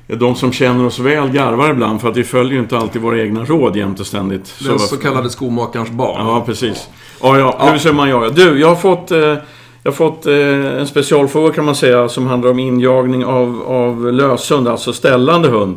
de 0.06 0.34
som 0.34 0.52
känner 0.52 0.86
oss 0.86 0.98
väl 0.98 1.28
garvar 1.28 1.70
ibland 1.70 2.00
för 2.00 2.08
att 2.08 2.16
vi 2.16 2.24
följer 2.24 2.58
inte 2.58 2.78
alltid 2.78 3.02
våra 3.02 3.22
egna 3.22 3.44
råd 3.44 3.76
jämt 3.76 4.00
och 4.00 4.06
ständigt. 4.06 4.54
Den 4.58 4.78
så, 4.78 4.86
så 4.86 4.96
kallade 4.96 5.30
skomakarens 5.30 5.90
barn. 5.90 6.26
Ja, 6.26 6.42
precis. 6.46 6.88
Ja, 7.22 7.38
ja, 7.38 7.56
ja. 7.58 7.70
hur 7.70 7.78
ska 7.78 7.92
man 7.92 8.08
göra? 8.08 8.28
Du, 8.28 8.60
jag 8.60 8.68
har 8.68 8.76
fått, 8.76 9.10
eh, 9.10 9.18
jag 9.18 9.38
har 9.84 9.92
fått 9.92 10.26
eh, 10.26 10.80
en 10.80 10.86
specialfråga 10.86 11.54
kan 11.54 11.64
man 11.64 11.74
säga 11.74 12.08
som 12.08 12.26
handlar 12.26 12.50
om 12.50 12.58
injagning 12.58 13.24
av, 13.24 13.62
av 13.62 14.12
löshund, 14.12 14.68
alltså 14.68 14.92
ställande 14.92 15.48
hund. 15.48 15.76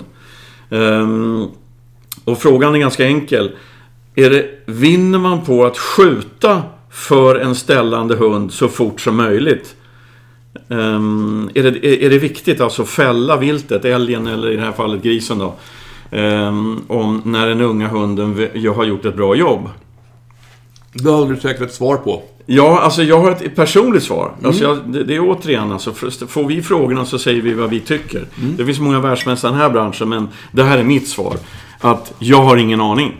Um, 0.69 1.47
och 2.25 2.37
frågan 2.37 2.75
är 2.75 2.79
ganska 2.79 3.05
enkel. 3.05 3.51
Är 4.15 4.29
det, 4.29 4.45
vinner 4.65 5.19
man 5.19 5.45
på 5.45 5.65
att 5.65 5.77
skjuta 5.77 6.63
för 6.91 7.35
en 7.35 7.55
ställande 7.55 8.15
hund 8.15 8.53
så 8.53 8.67
fort 8.67 9.01
som 9.01 9.15
möjligt? 9.15 9.75
Um, 10.67 11.49
är, 11.55 11.63
det, 11.63 12.05
är, 12.05 12.09
det 12.09 12.17
viktigt 12.17 12.61
alltså 12.61 12.81
att 12.81 12.89
fälla 12.89 13.37
viltet, 13.37 13.85
älgen 13.85 14.27
eller 14.27 14.51
i 14.51 14.55
det 14.55 14.61
här 14.61 14.71
fallet 14.71 15.03
grisen 15.03 15.39
då? 15.39 15.55
Um, 16.11 16.83
om 16.87 17.21
när 17.25 17.47
den 17.47 17.61
unga 17.61 17.87
hunden 17.87 18.47
har 18.75 18.83
gjort 18.83 19.05
ett 19.05 19.15
bra 19.15 19.35
jobb? 19.35 19.69
Det 20.93 21.09
har 21.09 21.29
du 21.29 21.39
säkert 21.39 21.61
ett 21.61 21.73
svar 21.73 21.95
på. 21.97 22.23
Ja, 22.45 22.79
alltså 22.79 23.03
jag 23.03 23.19
har 23.19 23.31
ett 23.31 23.55
personligt 23.55 24.03
svar. 24.03 24.33
Mm. 24.33 24.45
Alltså 24.45 24.63
jag, 24.63 24.77
det, 24.85 25.03
det, 25.03 25.15
är 25.15 25.29
återigen 25.29 25.71
alltså, 25.71 25.93
får 26.27 26.47
vi 26.47 26.61
frågorna 26.61 27.05
så 27.05 27.19
säger 27.19 27.41
vi 27.41 27.53
vad 27.53 27.69
vi 27.69 27.79
tycker. 27.79 28.25
Mm. 28.41 28.55
Det 28.57 28.65
finns 28.65 28.79
många 28.79 28.99
världsmästare 28.99 29.49
i 29.49 29.53
den 29.53 29.61
här 29.61 29.69
branschen, 29.69 30.09
men 30.09 30.27
det 30.51 30.63
här 30.63 30.77
är 30.77 30.83
mitt 30.83 31.07
svar. 31.07 31.37
Att 31.79 32.13
jag 32.19 32.41
har 32.41 32.57
ingen 32.57 32.81
aning. 32.81 33.15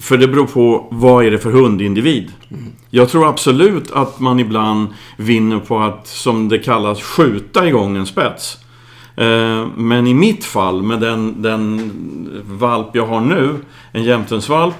För 0.00 0.16
det 0.16 0.28
beror 0.28 0.46
på 0.46 0.88
vad 0.90 1.24
är 1.24 1.30
det 1.30 1.38
för 1.38 1.50
hundindivid. 1.50 2.32
Mm. 2.50 2.64
Jag 2.90 3.08
tror 3.08 3.28
absolut 3.28 3.90
att 3.90 4.20
man 4.20 4.40
ibland 4.40 4.88
vinner 5.16 5.58
på 5.58 5.78
att, 5.78 6.06
som 6.06 6.48
det 6.48 6.58
kallas, 6.58 7.02
skjuta 7.02 7.68
igång 7.68 7.96
en 7.96 8.06
spets. 8.06 8.58
Eh, 9.16 9.66
men 9.76 10.06
i 10.06 10.14
mitt 10.14 10.44
fall, 10.44 10.82
med 10.82 11.00
den, 11.00 11.42
den 11.42 11.90
valp 12.44 12.88
jag 12.92 13.06
har 13.06 13.20
nu, 13.20 13.54
en 13.92 14.04
jämtensvalp, 14.04 14.76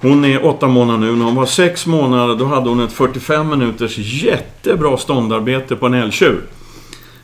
Hon 0.00 0.24
är 0.24 0.46
åtta 0.46 0.68
månader 0.68 0.98
nu. 0.98 1.16
När 1.16 1.24
hon 1.24 1.34
var 1.34 1.46
sex 1.46 1.86
månader 1.86 2.36
då 2.36 2.44
hade 2.44 2.68
hon 2.68 2.80
ett 2.80 2.92
45 2.92 3.48
minuters 3.48 3.98
jättebra 3.98 4.96
ståndarbete 4.96 5.76
på 5.76 5.86
en 5.86 5.94
älgtjur. 5.94 6.40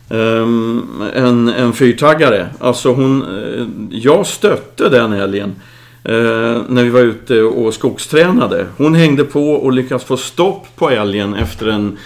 Um, 0.08 1.02
en, 1.14 1.48
en 1.48 1.72
fyrtaggare. 1.72 2.48
Alltså 2.60 2.92
hon... 2.92 3.22
Eh, 3.22 3.66
jag 3.90 4.26
stötte 4.26 4.88
den 4.88 5.12
älgen. 5.12 5.54
Eh, 6.08 6.62
när 6.68 6.84
vi 6.84 6.90
var 6.90 7.00
ute 7.00 7.42
och 7.42 7.74
skogstränade. 7.74 8.66
Hon 8.76 8.94
hängde 8.94 9.24
på 9.24 9.50
och 9.50 9.72
lyckades 9.72 10.04
få 10.04 10.16
stopp 10.16 10.66
på 10.76 10.90
älgen 10.90 11.34
efter 11.34 11.66
en 11.66 11.98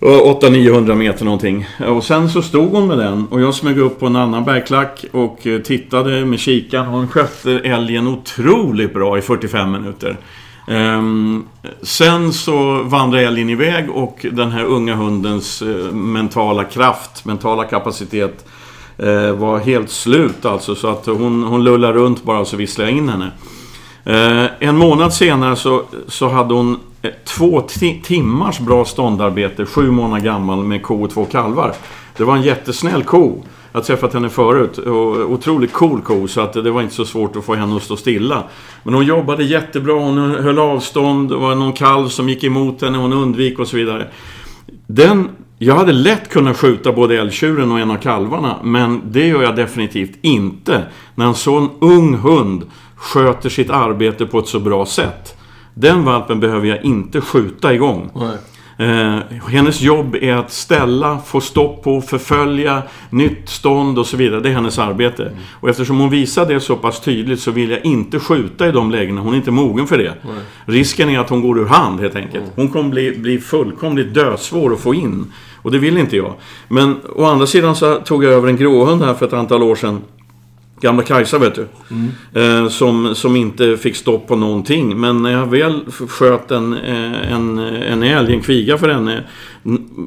eh, 0.00 0.06
800-900 0.06 0.94
meter 0.94 1.24
någonting. 1.24 1.66
Eh, 1.78 1.86
och 1.86 2.04
sen 2.04 2.30
så 2.30 2.42
stod 2.42 2.70
hon 2.70 2.86
med 2.86 2.98
den 2.98 3.26
och 3.26 3.40
jag 3.40 3.54
smög 3.54 3.78
upp 3.78 4.00
på 4.00 4.06
en 4.06 4.16
annan 4.16 4.44
bergklack 4.44 5.04
och 5.12 5.46
eh, 5.46 5.60
tittade 5.60 6.24
med 6.24 6.38
kikaren. 6.38 6.86
Hon 6.86 7.08
skötte 7.08 7.52
älgen 7.52 8.08
otroligt 8.08 8.94
bra 8.94 9.18
i 9.18 9.20
45 9.20 9.72
minuter. 9.72 10.16
Ehm, 10.68 11.44
sen 11.82 12.32
så 12.32 12.82
vandrade 12.82 13.26
älgen 13.26 13.50
iväg 13.50 13.90
och 13.90 14.26
den 14.32 14.50
här 14.50 14.64
unga 14.64 14.94
hundens 14.94 15.62
mentala 15.92 16.64
kraft, 16.64 17.24
mentala 17.24 17.64
kapacitet 17.64 18.44
eh, 19.02 19.32
var 19.32 19.58
helt 19.58 19.90
slut 19.90 20.44
alltså. 20.44 20.74
Så 20.74 20.88
att 20.88 21.06
hon, 21.06 21.42
hon 21.42 21.64
lullade 21.64 21.92
runt 21.92 22.24
bara 22.24 22.40
och 22.40 22.46
så 22.46 22.56
visslade 22.56 22.90
jag 22.90 22.98
in 22.98 23.08
henne. 23.08 23.30
Eh, 24.04 24.68
en 24.68 24.76
månad 24.76 25.14
senare 25.14 25.56
så, 25.56 25.82
så 26.06 26.28
hade 26.28 26.54
hon 26.54 26.80
eh, 27.02 27.10
två 27.24 27.60
timmars 28.04 28.58
bra 28.58 28.84
ståndarbete, 28.84 29.66
sju 29.66 29.90
månader 29.90 30.24
gammal 30.24 30.64
med 30.64 30.82
ko 30.82 31.02
och 31.04 31.10
två 31.10 31.24
kalvar. 31.24 31.74
Det 32.16 32.24
var 32.24 32.36
en 32.36 32.42
jättesnäll 32.42 33.02
ko. 33.02 33.42
Jag 33.72 33.80
har 33.80 33.84
träffat 33.84 34.14
henne 34.14 34.28
förut. 34.28 34.78
Och 34.78 35.32
otroligt 35.32 35.72
cool 35.72 36.00
ko, 36.00 36.28
så 36.28 36.40
att 36.40 36.52
det 36.52 36.70
var 36.70 36.82
inte 36.82 36.94
så 36.94 37.04
svårt 37.04 37.36
att 37.36 37.44
få 37.44 37.54
henne 37.54 37.76
att 37.76 37.82
stå 37.82 37.96
stilla. 37.96 38.44
Men 38.82 38.94
hon 38.94 39.06
jobbade 39.06 39.44
jättebra, 39.44 39.94
hon 39.94 40.18
höll 40.18 40.58
avstånd, 40.58 41.28
det 41.28 41.36
var 41.36 41.54
någon 41.54 41.72
kalv 41.72 42.08
som 42.08 42.28
gick 42.28 42.44
emot 42.44 42.82
henne, 42.82 42.98
hon 42.98 43.12
undvik 43.12 43.58
och 43.58 43.68
så 43.68 43.76
vidare. 43.76 44.06
Den 44.86 45.28
jag 45.62 45.74
hade 45.74 45.92
lätt 45.92 46.28
kunnat 46.28 46.56
skjuta 46.56 46.92
både 46.92 47.18
älgtjuren 47.18 47.72
och 47.72 47.80
en 47.80 47.90
av 47.90 47.96
kalvarna, 47.96 48.56
men 48.62 49.02
det 49.04 49.26
gör 49.26 49.42
jag 49.42 49.56
definitivt 49.56 50.18
inte 50.20 50.82
när 51.14 51.26
en 51.26 51.34
sån 51.34 51.70
ung 51.80 52.14
hund 52.14 52.62
sköter 52.96 53.48
sitt 53.48 53.70
arbete 53.70 54.26
på 54.26 54.38
ett 54.38 54.46
så 54.46 54.60
bra 54.60 54.86
sätt. 54.86 55.38
Den 55.74 56.04
valpen 56.04 56.40
behöver 56.40 56.66
jag 56.66 56.84
inte 56.84 57.20
skjuta 57.20 57.74
igång. 57.74 58.10
Nej. 58.14 58.36
Eh, 58.80 59.18
hennes 59.48 59.80
jobb 59.80 60.14
är 60.14 60.34
att 60.34 60.52
ställa, 60.52 61.18
få 61.18 61.40
stopp 61.40 61.82
på, 61.82 62.00
förfölja, 62.00 62.82
nytt 63.10 63.48
stånd 63.48 63.98
och 63.98 64.06
så 64.06 64.16
vidare. 64.16 64.40
Det 64.40 64.48
är 64.48 64.52
hennes 64.52 64.78
arbete. 64.78 65.22
Mm. 65.22 65.38
Och 65.60 65.68
eftersom 65.68 65.98
hon 65.98 66.10
visar 66.10 66.46
det 66.46 66.60
så 66.60 66.76
pass 66.76 67.00
tydligt 67.00 67.40
så 67.40 67.50
vill 67.50 67.70
jag 67.70 67.84
inte 67.84 68.20
skjuta 68.20 68.68
i 68.68 68.72
de 68.72 68.90
lägena. 68.90 69.20
Hon 69.20 69.32
är 69.32 69.36
inte 69.36 69.50
mogen 69.50 69.86
för 69.86 69.98
det. 69.98 70.14
Nej. 70.22 70.34
Risken 70.64 71.08
är 71.08 71.18
att 71.18 71.30
hon 71.30 71.42
går 71.42 71.58
ur 71.58 71.66
hand 71.66 72.00
helt 72.00 72.16
enkelt. 72.16 72.44
Mm. 72.44 72.50
Hon 72.56 72.68
kommer 72.68 72.90
bli, 72.90 73.18
bli 73.18 73.38
fullkomligt 73.38 74.14
dödsvår 74.14 74.72
att 74.72 74.80
få 74.80 74.94
in. 74.94 75.32
Och 75.62 75.70
det 75.70 75.78
vill 75.78 75.98
inte 75.98 76.16
jag. 76.16 76.34
Men 76.68 76.96
å 77.16 77.24
andra 77.24 77.46
sidan 77.46 77.76
så 77.76 77.94
tog 77.94 78.24
jag 78.24 78.32
över 78.32 78.48
en 78.48 78.56
gråhund 78.56 79.02
här 79.02 79.14
för 79.14 79.26
ett 79.26 79.32
antal 79.32 79.62
år 79.62 79.74
sedan. 79.74 80.00
Gamla 80.80 81.02
Kajsa 81.02 81.38
vet 81.38 81.54
du. 81.54 81.66
Mm. 81.90 82.64
Eh, 82.64 82.68
som, 82.68 83.14
som 83.14 83.36
inte 83.36 83.76
fick 83.76 83.96
stopp 83.96 84.28
på 84.28 84.36
någonting. 84.36 85.00
Men 85.00 85.22
när 85.22 85.30
jag 85.30 85.46
väl 85.46 85.80
sköt 86.08 86.50
en, 86.50 86.72
eh, 86.72 87.32
en, 87.32 87.58
en 87.58 88.02
älg, 88.02 88.34
en 88.34 88.40
kviga 88.40 88.78
för 88.78 88.88
henne. 88.88 89.24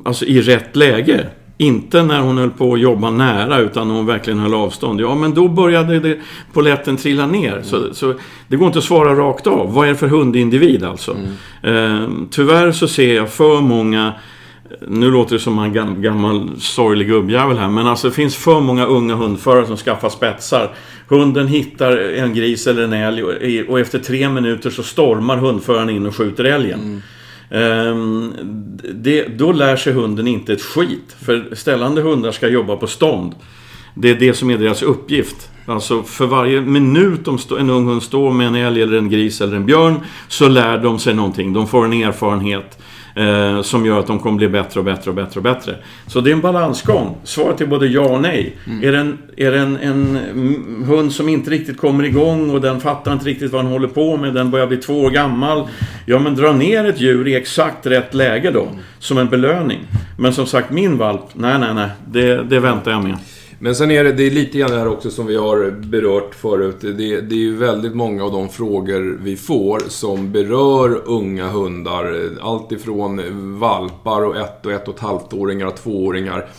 Alltså 0.05 0.25
i 0.25 0.41
rätt 0.41 0.75
läge. 0.75 1.27
Inte 1.57 2.03
när 2.03 2.19
hon 2.19 2.37
höll 2.37 2.49
på 2.49 2.73
att 2.73 2.79
jobba 2.79 3.09
nära 3.09 3.59
utan 3.59 3.87
när 3.87 3.95
hon 3.95 4.05
verkligen 4.05 4.39
höll 4.39 4.53
avstånd. 4.53 5.01
Ja, 5.01 5.15
men 5.15 5.33
då 5.33 5.47
började 5.47 5.99
det 5.99 6.19
poletten 6.53 6.97
trilla 6.97 7.27
ner. 7.27 7.51
Mm. 7.51 7.63
Så, 7.63 7.93
så, 7.93 8.13
det 8.47 8.55
går 8.55 8.67
inte 8.67 8.79
att 8.79 8.85
svara 8.85 9.15
rakt 9.15 9.47
av. 9.47 9.73
Vad 9.73 9.85
är 9.85 9.89
det 9.89 9.97
för 9.97 10.07
hundindivid 10.07 10.83
alltså? 10.83 11.15
Mm. 11.63 12.01
Eh, 12.01 12.09
tyvärr 12.31 12.71
så 12.71 12.87
ser 12.87 13.15
jag 13.15 13.29
för 13.29 13.61
många 13.61 14.13
nu 14.87 15.11
låter 15.11 15.35
det 15.35 15.39
som 15.39 15.59
en 15.59 15.73
gammal, 15.73 15.95
gammal 15.95 16.51
sorglig 16.59 17.07
gubbjävel 17.07 17.57
här, 17.57 17.69
men 17.69 17.87
alltså 17.87 18.07
det 18.07 18.13
finns 18.13 18.35
för 18.35 18.59
många 18.59 18.85
unga 18.85 19.15
hundförare 19.15 19.65
som 19.65 19.77
skaffar 19.77 20.09
spetsar. 20.09 20.73
Hunden 21.07 21.47
hittar 21.47 21.97
en 21.97 22.33
gris 22.33 22.67
eller 22.67 22.83
en 22.83 22.93
älg 22.93 23.23
och 23.63 23.79
efter 23.79 23.99
tre 23.99 24.29
minuter 24.29 24.69
så 24.69 24.83
stormar 24.83 25.37
hundföraren 25.37 25.89
in 25.89 26.05
och 26.05 26.15
skjuter 26.15 26.43
älgen. 26.43 26.79
Mm. 26.79 27.01
Um, 27.53 28.33
det, 28.93 29.27
då 29.37 29.51
lär 29.51 29.75
sig 29.75 29.93
hunden 29.93 30.27
inte 30.27 30.53
ett 30.53 30.61
skit. 30.61 31.15
För 31.25 31.55
ställande 31.55 32.01
hundar 32.01 32.31
ska 32.31 32.47
jobba 32.47 32.75
på 32.75 32.87
stånd. 32.87 33.35
Det 33.95 34.09
är 34.09 34.15
det 34.15 34.33
som 34.33 34.49
är 34.49 34.57
deras 34.57 34.81
uppgift. 34.81 35.49
Alltså 35.65 36.03
för 36.03 36.25
varje 36.25 36.61
minut 36.61 37.27
en 37.59 37.69
ung 37.69 37.87
hund 37.87 38.03
står 38.03 38.31
med 38.31 38.47
en 38.47 38.55
älg 38.55 38.81
eller 38.81 38.97
en 38.97 39.09
gris 39.09 39.41
eller 39.41 39.55
en 39.55 39.65
björn 39.65 39.99
så 40.27 40.47
lär 40.49 40.77
de 40.77 40.99
sig 40.99 41.13
någonting. 41.13 41.53
De 41.53 41.67
får 41.67 41.85
en 41.85 41.93
erfarenhet. 41.93 42.79
Eh, 43.15 43.61
som 43.61 43.85
gör 43.85 43.99
att 43.99 44.07
de 44.07 44.19
kommer 44.19 44.37
bli 44.37 44.47
bättre 44.47 44.79
och 44.79 44.85
bättre 44.85 45.09
och 45.09 45.15
bättre 45.15 45.39
och 45.39 45.43
bättre. 45.43 45.75
Så 46.07 46.21
det 46.21 46.29
är 46.29 46.33
en 46.33 46.41
balansgång. 46.41 47.15
Svaret 47.23 47.61
är 47.61 47.65
både 47.65 47.87
ja 47.87 48.01
och 48.01 48.21
nej. 48.21 48.57
Mm. 48.67 48.83
Är 48.83 48.91
det, 48.91 48.97
en, 48.97 49.17
är 49.37 49.51
det 49.51 49.59
en, 49.59 49.77
en, 49.77 50.83
hund 50.87 51.11
som 51.13 51.29
inte 51.29 51.49
riktigt 51.49 51.77
kommer 51.77 52.03
igång 52.03 52.49
och 52.49 52.61
den 52.61 52.79
fattar 52.79 53.13
inte 53.13 53.25
riktigt 53.25 53.51
vad 53.51 53.65
den 53.65 53.71
håller 53.71 53.87
på 53.87 54.17
med. 54.17 54.33
Den 54.33 54.51
börjar 54.51 54.67
bli 54.67 54.77
två 54.77 55.01
år 55.01 55.09
gammal. 55.09 55.67
Ja, 56.05 56.19
men 56.19 56.35
dra 56.35 56.53
ner 56.53 56.85
ett 56.85 57.01
djur 57.01 57.27
i 57.27 57.35
exakt 57.35 57.85
rätt 57.85 58.13
läge 58.13 58.51
då. 58.51 58.67
Som 58.99 59.17
en 59.17 59.29
belöning. 59.29 59.79
Men 60.17 60.33
som 60.33 60.45
sagt, 60.45 60.71
min 60.71 60.97
valp, 60.97 61.25
nej, 61.33 61.59
nej, 61.59 61.73
nej. 61.73 61.89
Det, 62.05 62.43
det 62.43 62.59
väntar 62.59 62.91
jag 62.91 63.03
med. 63.03 63.17
Men 63.63 63.75
sen 63.75 63.91
är 63.91 64.03
det, 64.03 64.11
det 64.11 64.23
är 64.23 64.31
lite 64.31 64.57
grann 64.57 64.71
det 64.71 64.77
här 64.77 64.87
också 64.87 65.11
som 65.11 65.25
vi 65.25 65.35
har 65.35 65.71
berört 65.71 66.35
förut. 66.35 66.77
Det, 66.81 67.21
det 67.21 67.35
är 67.35 67.39
ju 67.39 67.55
väldigt 67.55 67.95
många 67.95 68.23
av 68.23 68.31
de 68.31 68.49
frågor 68.49 69.19
vi 69.21 69.35
får 69.35 69.79
som 69.87 70.31
berör 70.31 71.01
unga 71.05 71.47
hundar. 71.47 72.29
Allt 72.41 72.71
ifrån 72.71 73.21
valpar 73.59 74.21
och 74.25 74.37
ett 74.37 74.65
och 74.65 74.71
ett 74.71 74.87
och 74.87 74.95
ett 74.95 74.99
halvt-åringar 74.99 75.65
och 75.65 75.75
tvååringar. 75.75 76.49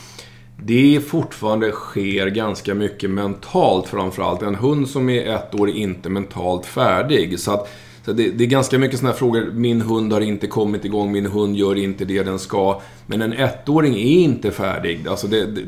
Det 0.62 1.00
fortfarande 1.06 1.70
sker 1.70 2.26
ganska 2.26 2.74
mycket 2.74 3.10
mentalt 3.10 3.88
framförallt. 3.88 4.42
En 4.42 4.54
hund 4.54 4.88
som 4.88 5.08
är 5.08 5.34
ett 5.34 5.54
år 5.54 5.68
är 5.68 5.74
inte 5.74 6.08
mentalt 6.08 6.66
färdig. 6.66 7.40
Så 7.40 7.52
att 7.52 7.68
så 8.04 8.12
det, 8.12 8.30
det, 8.30 8.44
är 8.44 8.48
ganska 8.48 8.78
mycket 8.78 8.98
sådana 8.98 9.12
här 9.12 9.18
frågor. 9.18 9.50
Min 9.52 9.80
hund 9.80 10.12
har 10.12 10.20
inte 10.20 10.46
kommit 10.46 10.84
igång, 10.84 11.12
min 11.12 11.26
hund 11.26 11.56
gör 11.56 11.78
inte 11.78 12.04
det 12.04 12.22
den 12.22 12.38
ska. 12.38 12.80
Men 13.06 13.22
en 13.22 13.32
ettåring 13.32 13.94
är 13.94 14.18
inte 14.18 14.50
färdig. 14.50 15.08
Alltså 15.08 15.26
det, 15.26 15.46
det, 15.46 15.62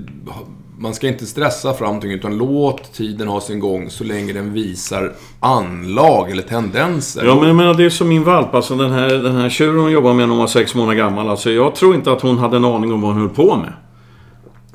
man 0.79 0.95
ska 0.95 1.09
inte 1.09 1.27
stressa 1.27 1.75
fram 1.75 1.87
någonting, 1.87 2.13
utan 2.13 2.39
låt 2.39 2.93
tiden 2.93 3.29
ha 3.29 3.41
sin 3.41 3.61
gång 3.61 3.91
så 3.91 4.05
länge 4.05 4.33
den 4.33 4.53
visar 4.53 5.13
anlag 5.41 6.31
eller 6.31 6.43
tendenser. 6.43 7.25
Ja, 7.25 7.35
men 7.35 7.47
jag 7.47 7.57
menar, 7.57 7.75
det 7.75 7.85
är 7.85 7.91
som 7.91 8.09
min 8.09 8.25
valp. 8.25 8.55
Alltså 8.55 8.75
den 8.75 8.93
här, 8.93 9.09
den 9.09 9.37
här 9.37 9.51
tjuren 9.51 9.79
hon 9.79 9.93
jobbar 9.93 10.15
med 10.15 10.29
när 10.29 10.35
hon 10.35 10.39
var 10.39 10.47
sex 10.47 10.75
månader 10.75 10.97
gammal. 10.97 11.29
Alltså, 11.29 11.51
jag 11.51 11.75
tror 11.75 11.95
inte 11.95 12.13
att 12.13 12.21
hon 12.21 12.39
hade 12.39 12.57
en 12.57 12.65
aning 12.65 12.93
om 12.93 13.01
vad 13.01 13.13
hon 13.13 13.21
höll 13.21 13.31
på 13.31 13.57
med. 13.57 13.73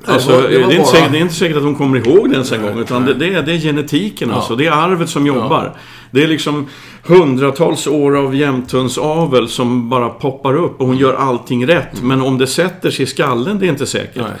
Alltså, 0.04 0.30
det, 0.30 0.36
var, 0.36 0.48
det, 0.48 0.58
var 0.58 0.68
det, 0.68 0.74
är 0.74 0.78
inte 0.78 0.90
säkert, 0.90 1.12
det, 1.12 1.18
är 1.18 1.22
inte 1.22 1.34
säkert, 1.34 1.56
att 1.56 1.62
hon 1.62 1.74
kommer 1.74 2.08
ihåg 2.08 2.28
det 2.28 2.34
ens 2.34 2.52
en 2.52 2.62
gång. 2.62 2.78
Utan 2.78 3.04
det, 3.04 3.14
det, 3.14 3.34
är, 3.34 3.42
det 3.42 3.52
är 3.52 3.58
genetiken 3.58 4.28
ja. 4.28 4.34
alltså. 4.34 4.56
Det 4.56 4.66
är 4.66 4.72
arvet 4.72 5.08
som 5.08 5.26
jobbar. 5.26 5.64
Ja. 5.74 5.80
Det 6.10 6.22
är 6.22 6.28
liksom 6.28 6.66
hundratals 7.02 7.86
år 7.86 8.16
av 8.16 8.34
jämthundsavel 8.34 9.48
som 9.48 9.88
bara 9.88 10.08
poppar 10.08 10.54
upp 10.56 10.80
och 10.80 10.86
hon 10.86 10.96
gör 10.96 11.14
allting 11.14 11.66
rätt. 11.66 11.94
Mm. 11.94 12.08
Men 12.08 12.22
om 12.22 12.38
det 12.38 12.46
sätter 12.46 12.90
sig 12.90 13.02
i 13.02 13.06
skallen, 13.06 13.58
det 13.58 13.66
är 13.66 13.68
inte 13.70 13.86
säkert. 13.86 14.22
Nej. 14.22 14.32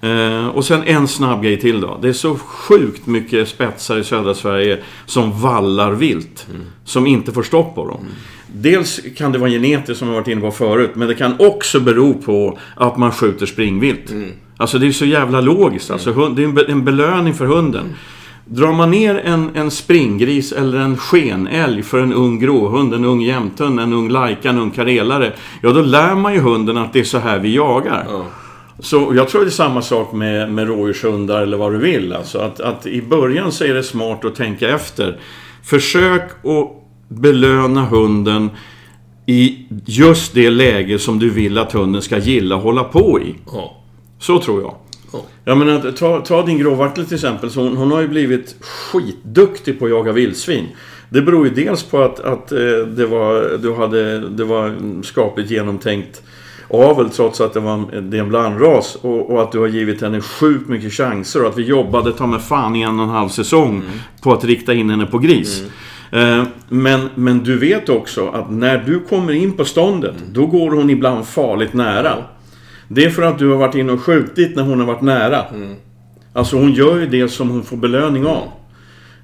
Eh, 0.00 0.48
och 0.48 0.64
sen 0.64 0.82
en 0.82 1.08
snabb 1.08 1.42
grej 1.42 1.60
till 1.60 1.80
då. 1.80 1.98
Det 2.02 2.08
är 2.08 2.12
så 2.12 2.36
sjukt 2.36 3.06
mycket 3.06 3.48
spetsar 3.48 3.98
i 3.98 4.04
södra 4.04 4.34
Sverige 4.34 4.78
som 5.06 5.40
vallar 5.40 5.92
vilt. 5.92 6.46
Mm. 6.50 6.62
Som 6.84 7.06
inte 7.06 7.32
får 7.32 7.42
stopp 7.42 7.74
på 7.74 7.86
dem. 7.86 8.00
Mm. 8.00 8.12
Dels 8.52 9.00
kan 9.16 9.32
det 9.32 9.38
vara 9.38 9.50
genetiskt 9.50 9.98
som 9.98 10.08
jag 10.08 10.14
varit 10.14 10.28
inne 10.28 10.40
på 10.40 10.50
förut. 10.50 10.90
Men 10.94 11.08
det 11.08 11.14
kan 11.14 11.34
också 11.38 11.80
bero 11.80 12.14
på 12.14 12.58
att 12.74 12.96
man 12.96 13.12
skjuter 13.12 13.46
springvilt. 13.46 14.10
Mm. 14.10 14.30
Alltså 14.56 14.78
det 14.78 14.86
är 14.86 14.92
så 14.92 15.04
jävla 15.04 15.40
logiskt. 15.40 15.90
Alltså, 15.90 16.12
mm. 16.12 16.34
det 16.34 16.42
är 16.42 16.70
en 16.70 16.84
belöning 16.84 17.34
för 17.34 17.46
hunden. 17.46 17.84
Mm. 17.84 17.94
Drar 18.44 18.72
man 18.72 18.90
ner 18.90 19.14
en, 19.24 19.50
en 19.54 19.70
springgris 19.70 20.52
eller 20.52 20.78
en 20.78 20.96
skenälg 20.96 21.82
för 21.82 21.98
en 21.98 22.12
ung 22.12 22.38
gråhund, 22.38 22.94
en 22.94 23.04
ung 23.04 23.20
jämthund, 23.20 23.80
en 23.80 23.92
ung 23.92 24.08
lajka, 24.08 24.50
en 24.50 24.58
ung 24.58 24.70
karelare. 24.70 25.32
Ja, 25.62 25.72
då 25.72 25.82
lär 25.82 26.14
man 26.14 26.34
ju 26.34 26.40
hunden 26.40 26.76
att 26.76 26.92
det 26.92 27.00
är 27.00 27.04
så 27.04 27.18
här 27.18 27.38
vi 27.38 27.54
jagar. 27.54 28.06
Ja. 28.08 28.24
Så 28.82 29.12
jag 29.16 29.28
tror 29.28 29.40
det 29.40 29.48
är 29.48 29.50
samma 29.50 29.82
sak 29.82 30.12
med, 30.12 30.52
med 30.52 30.66
rådjurshundar 30.66 31.42
eller 31.42 31.56
vad 31.56 31.72
du 31.72 31.78
vill. 31.78 32.12
Alltså 32.12 32.38
att, 32.38 32.60
att 32.60 32.86
i 32.86 33.02
början 33.02 33.52
så 33.52 33.64
är 33.64 33.74
det 33.74 33.82
smart 33.82 34.24
att 34.24 34.34
tänka 34.34 34.68
efter. 34.68 35.18
Försök 35.64 36.30
att 36.30 36.70
belöna 37.08 37.84
hunden 37.84 38.50
i 39.26 39.66
just 39.86 40.34
det 40.34 40.50
läge 40.50 40.98
som 40.98 41.18
du 41.18 41.30
vill 41.30 41.58
att 41.58 41.72
hunden 41.72 42.02
ska 42.02 42.18
gilla 42.18 42.56
att 42.56 42.62
hålla 42.62 42.84
på 42.84 43.20
i. 43.20 43.34
Ja. 43.46 43.76
Så 44.18 44.38
tror 44.38 44.62
jag. 44.62 44.74
Ja. 45.12 45.22
Jag 45.44 45.58
menar, 45.58 45.92
ta, 45.92 46.20
ta 46.20 46.46
din 46.46 46.58
gråvartel 46.58 47.04
till 47.04 47.14
exempel. 47.14 47.50
Så 47.50 47.60
hon, 47.60 47.76
hon, 47.76 47.90
har 47.90 48.00
ju 48.00 48.08
blivit 48.08 48.56
skitduktig 48.60 49.78
på 49.78 49.84
att 49.84 49.90
jaga 49.90 50.12
vildsvin. 50.12 50.66
Det 51.08 51.22
beror 51.22 51.46
ju 51.46 51.54
dels 51.54 51.82
på 51.82 52.02
att, 52.02 52.20
att 52.20 52.52
eh, 52.52 52.58
det, 52.96 53.06
var, 53.06 53.58
du 53.62 53.74
hade, 53.74 54.28
det 54.28 54.44
var 54.44 54.74
skapligt 55.02 55.50
genomtänkt 55.50 56.22
avel 56.70 57.10
trots 57.10 57.40
att 57.40 57.54
det, 57.54 57.60
var, 57.60 58.00
det 58.00 58.16
är 58.16 58.20
en 58.20 58.28
blandras. 58.28 58.94
Och, 58.94 59.30
och, 59.30 59.42
att 59.42 59.52
du 59.52 59.58
har 59.58 59.66
givit 59.66 60.02
henne 60.02 60.20
sjukt 60.20 60.68
mycket 60.68 60.92
chanser. 60.92 61.42
Och 61.42 61.48
att 61.48 61.58
vi 61.58 61.62
jobbade 61.62 62.12
ta 62.12 62.26
med 62.26 62.42
fan 62.42 62.76
i 62.76 62.82
en 62.82 62.98
och 62.98 63.04
en 63.04 63.10
halv 63.10 63.28
säsong 63.28 63.70
mm. 63.70 63.86
på 64.22 64.32
att 64.32 64.44
rikta 64.44 64.74
in 64.74 64.90
henne 64.90 65.06
på 65.06 65.18
gris. 65.18 65.60
Mm. 65.60 65.70
Eh, 66.40 66.46
men, 66.68 67.08
men 67.14 67.38
du 67.38 67.58
vet 67.58 67.88
också 67.88 68.28
att 68.28 68.50
när 68.50 68.78
du 68.78 69.00
kommer 69.00 69.32
in 69.32 69.52
på 69.52 69.64
ståndet, 69.64 70.16
mm. 70.20 70.32
då 70.32 70.46
går 70.46 70.70
hon 70.70 70.90
ibland 70.90 71.26
farligt 71.26 71.72
nära. 71.72 72.14
Det 72.88 73.04
är 73.04 73.10
för 73.10 73.22
att 73.22 73.38
du 73.38 73.48
har 73.48 73.56
varit 73.56 73.74
inne 73.74 73.92
och 73.92 74.00
skjutit 74.00 74.56
när 74.56 74.62
hon 74.62 74.80
har 74.80 74.86
varit 74.86 75.02
nära. 75.02 75.44
Mm. 75.44 75.74
Alltså 76.32 76.56
hon 76.56 76.72
gör 76.72 76.98
ju 76.98 77.06
det 77.06 77.28
som 77.28 77.50
hon 77.50 77.62
får 77.62 77.76
belöning 77.76 78.26
av. 78.26 78.42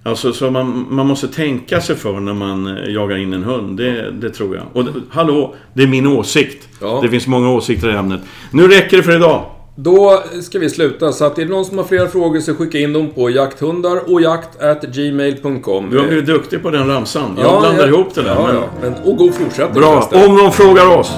Alltså, 0.06 0.32
så 0.32 0.50
man, 0.50 0.86
man 0.90 1.06
måste 1.06 1.28
tänka 1.28 1.80
sig 1.80 1.96
för 1.96 2.20
när 2.20 2.34
man 2.34 2.66
eh, 2.66 2.92
jagar 2.92 3.16
in 3.16 3.32
en 3.32 3.42
hund. 3.42 3.76
Det, 3.76 4.10
det 4.10 4.30
tror 4.30 4.56
jag. 4.56 4.64
Och 4.72 4.84
det, 4.84 4.92
hallå, 5.10 5.54
det 5.74 5.82
är 5.82 5.86
min 5.86 6.06
åsikt. 6.06 6.68
Ja. 6.80 6.98
Det 7.02 7.08
finns 7.08 7.26
många 7.26 7.50
åsikter 7.52 7.90
i 7.90 7.92
ämnet. 7.92 8.20
Nu 8.50 8.68
räcker 8.68 8.96
det 8.96 9.02
för 9.02 9.16
idag. 9.16 9.44
Då 9.76 10.22
ska 10.42 10.58
vi 10.58 10.70
sluta. 10.70 11.12
Så 11.12 11.24
att 11.24 11.38
är 11.38 11.44
det 11.44 11.50
någon 11.50 11.64
som 11.64 11.78
har 11.78 11.84
flera 11.84 12.08
frågor 12.08 12.40
så 12.40 12.54
skicka 12.54 12.78
in 12.78 12.92
dem 12.92 13.10
på 13.10 13.30
jakthundar 13.30 14.12
och 14.12 14.20
jakt@gmail.com. 14.20 15.90
Du 15.90 15.98
har 15.98 16.06
blivit 16.06 16.26
duktig 16.26 16.62
på 16.62 16.70
den 16.70 16.88
ramsan. 16.88 17.36
Jag 17.36 17.46
ja, 17.46 17.60
blandar 17.60 17.82
ja. 17.82 17.88
ihop 17.88 18.14
det 18.14 18.22
där. 18.22 18.34
Ja, 18.34 18.64
men... 18.80 18.92
Men, 18.92 19.02
och 19.02 19.16
god 19.16 19.34
fortsättning. 19.34 19.80
Bra. 19.80 20.10
Om 20.28 20.36
de 20.36 20.52
frågar 20.52 20.98
oss. 20.98 21.12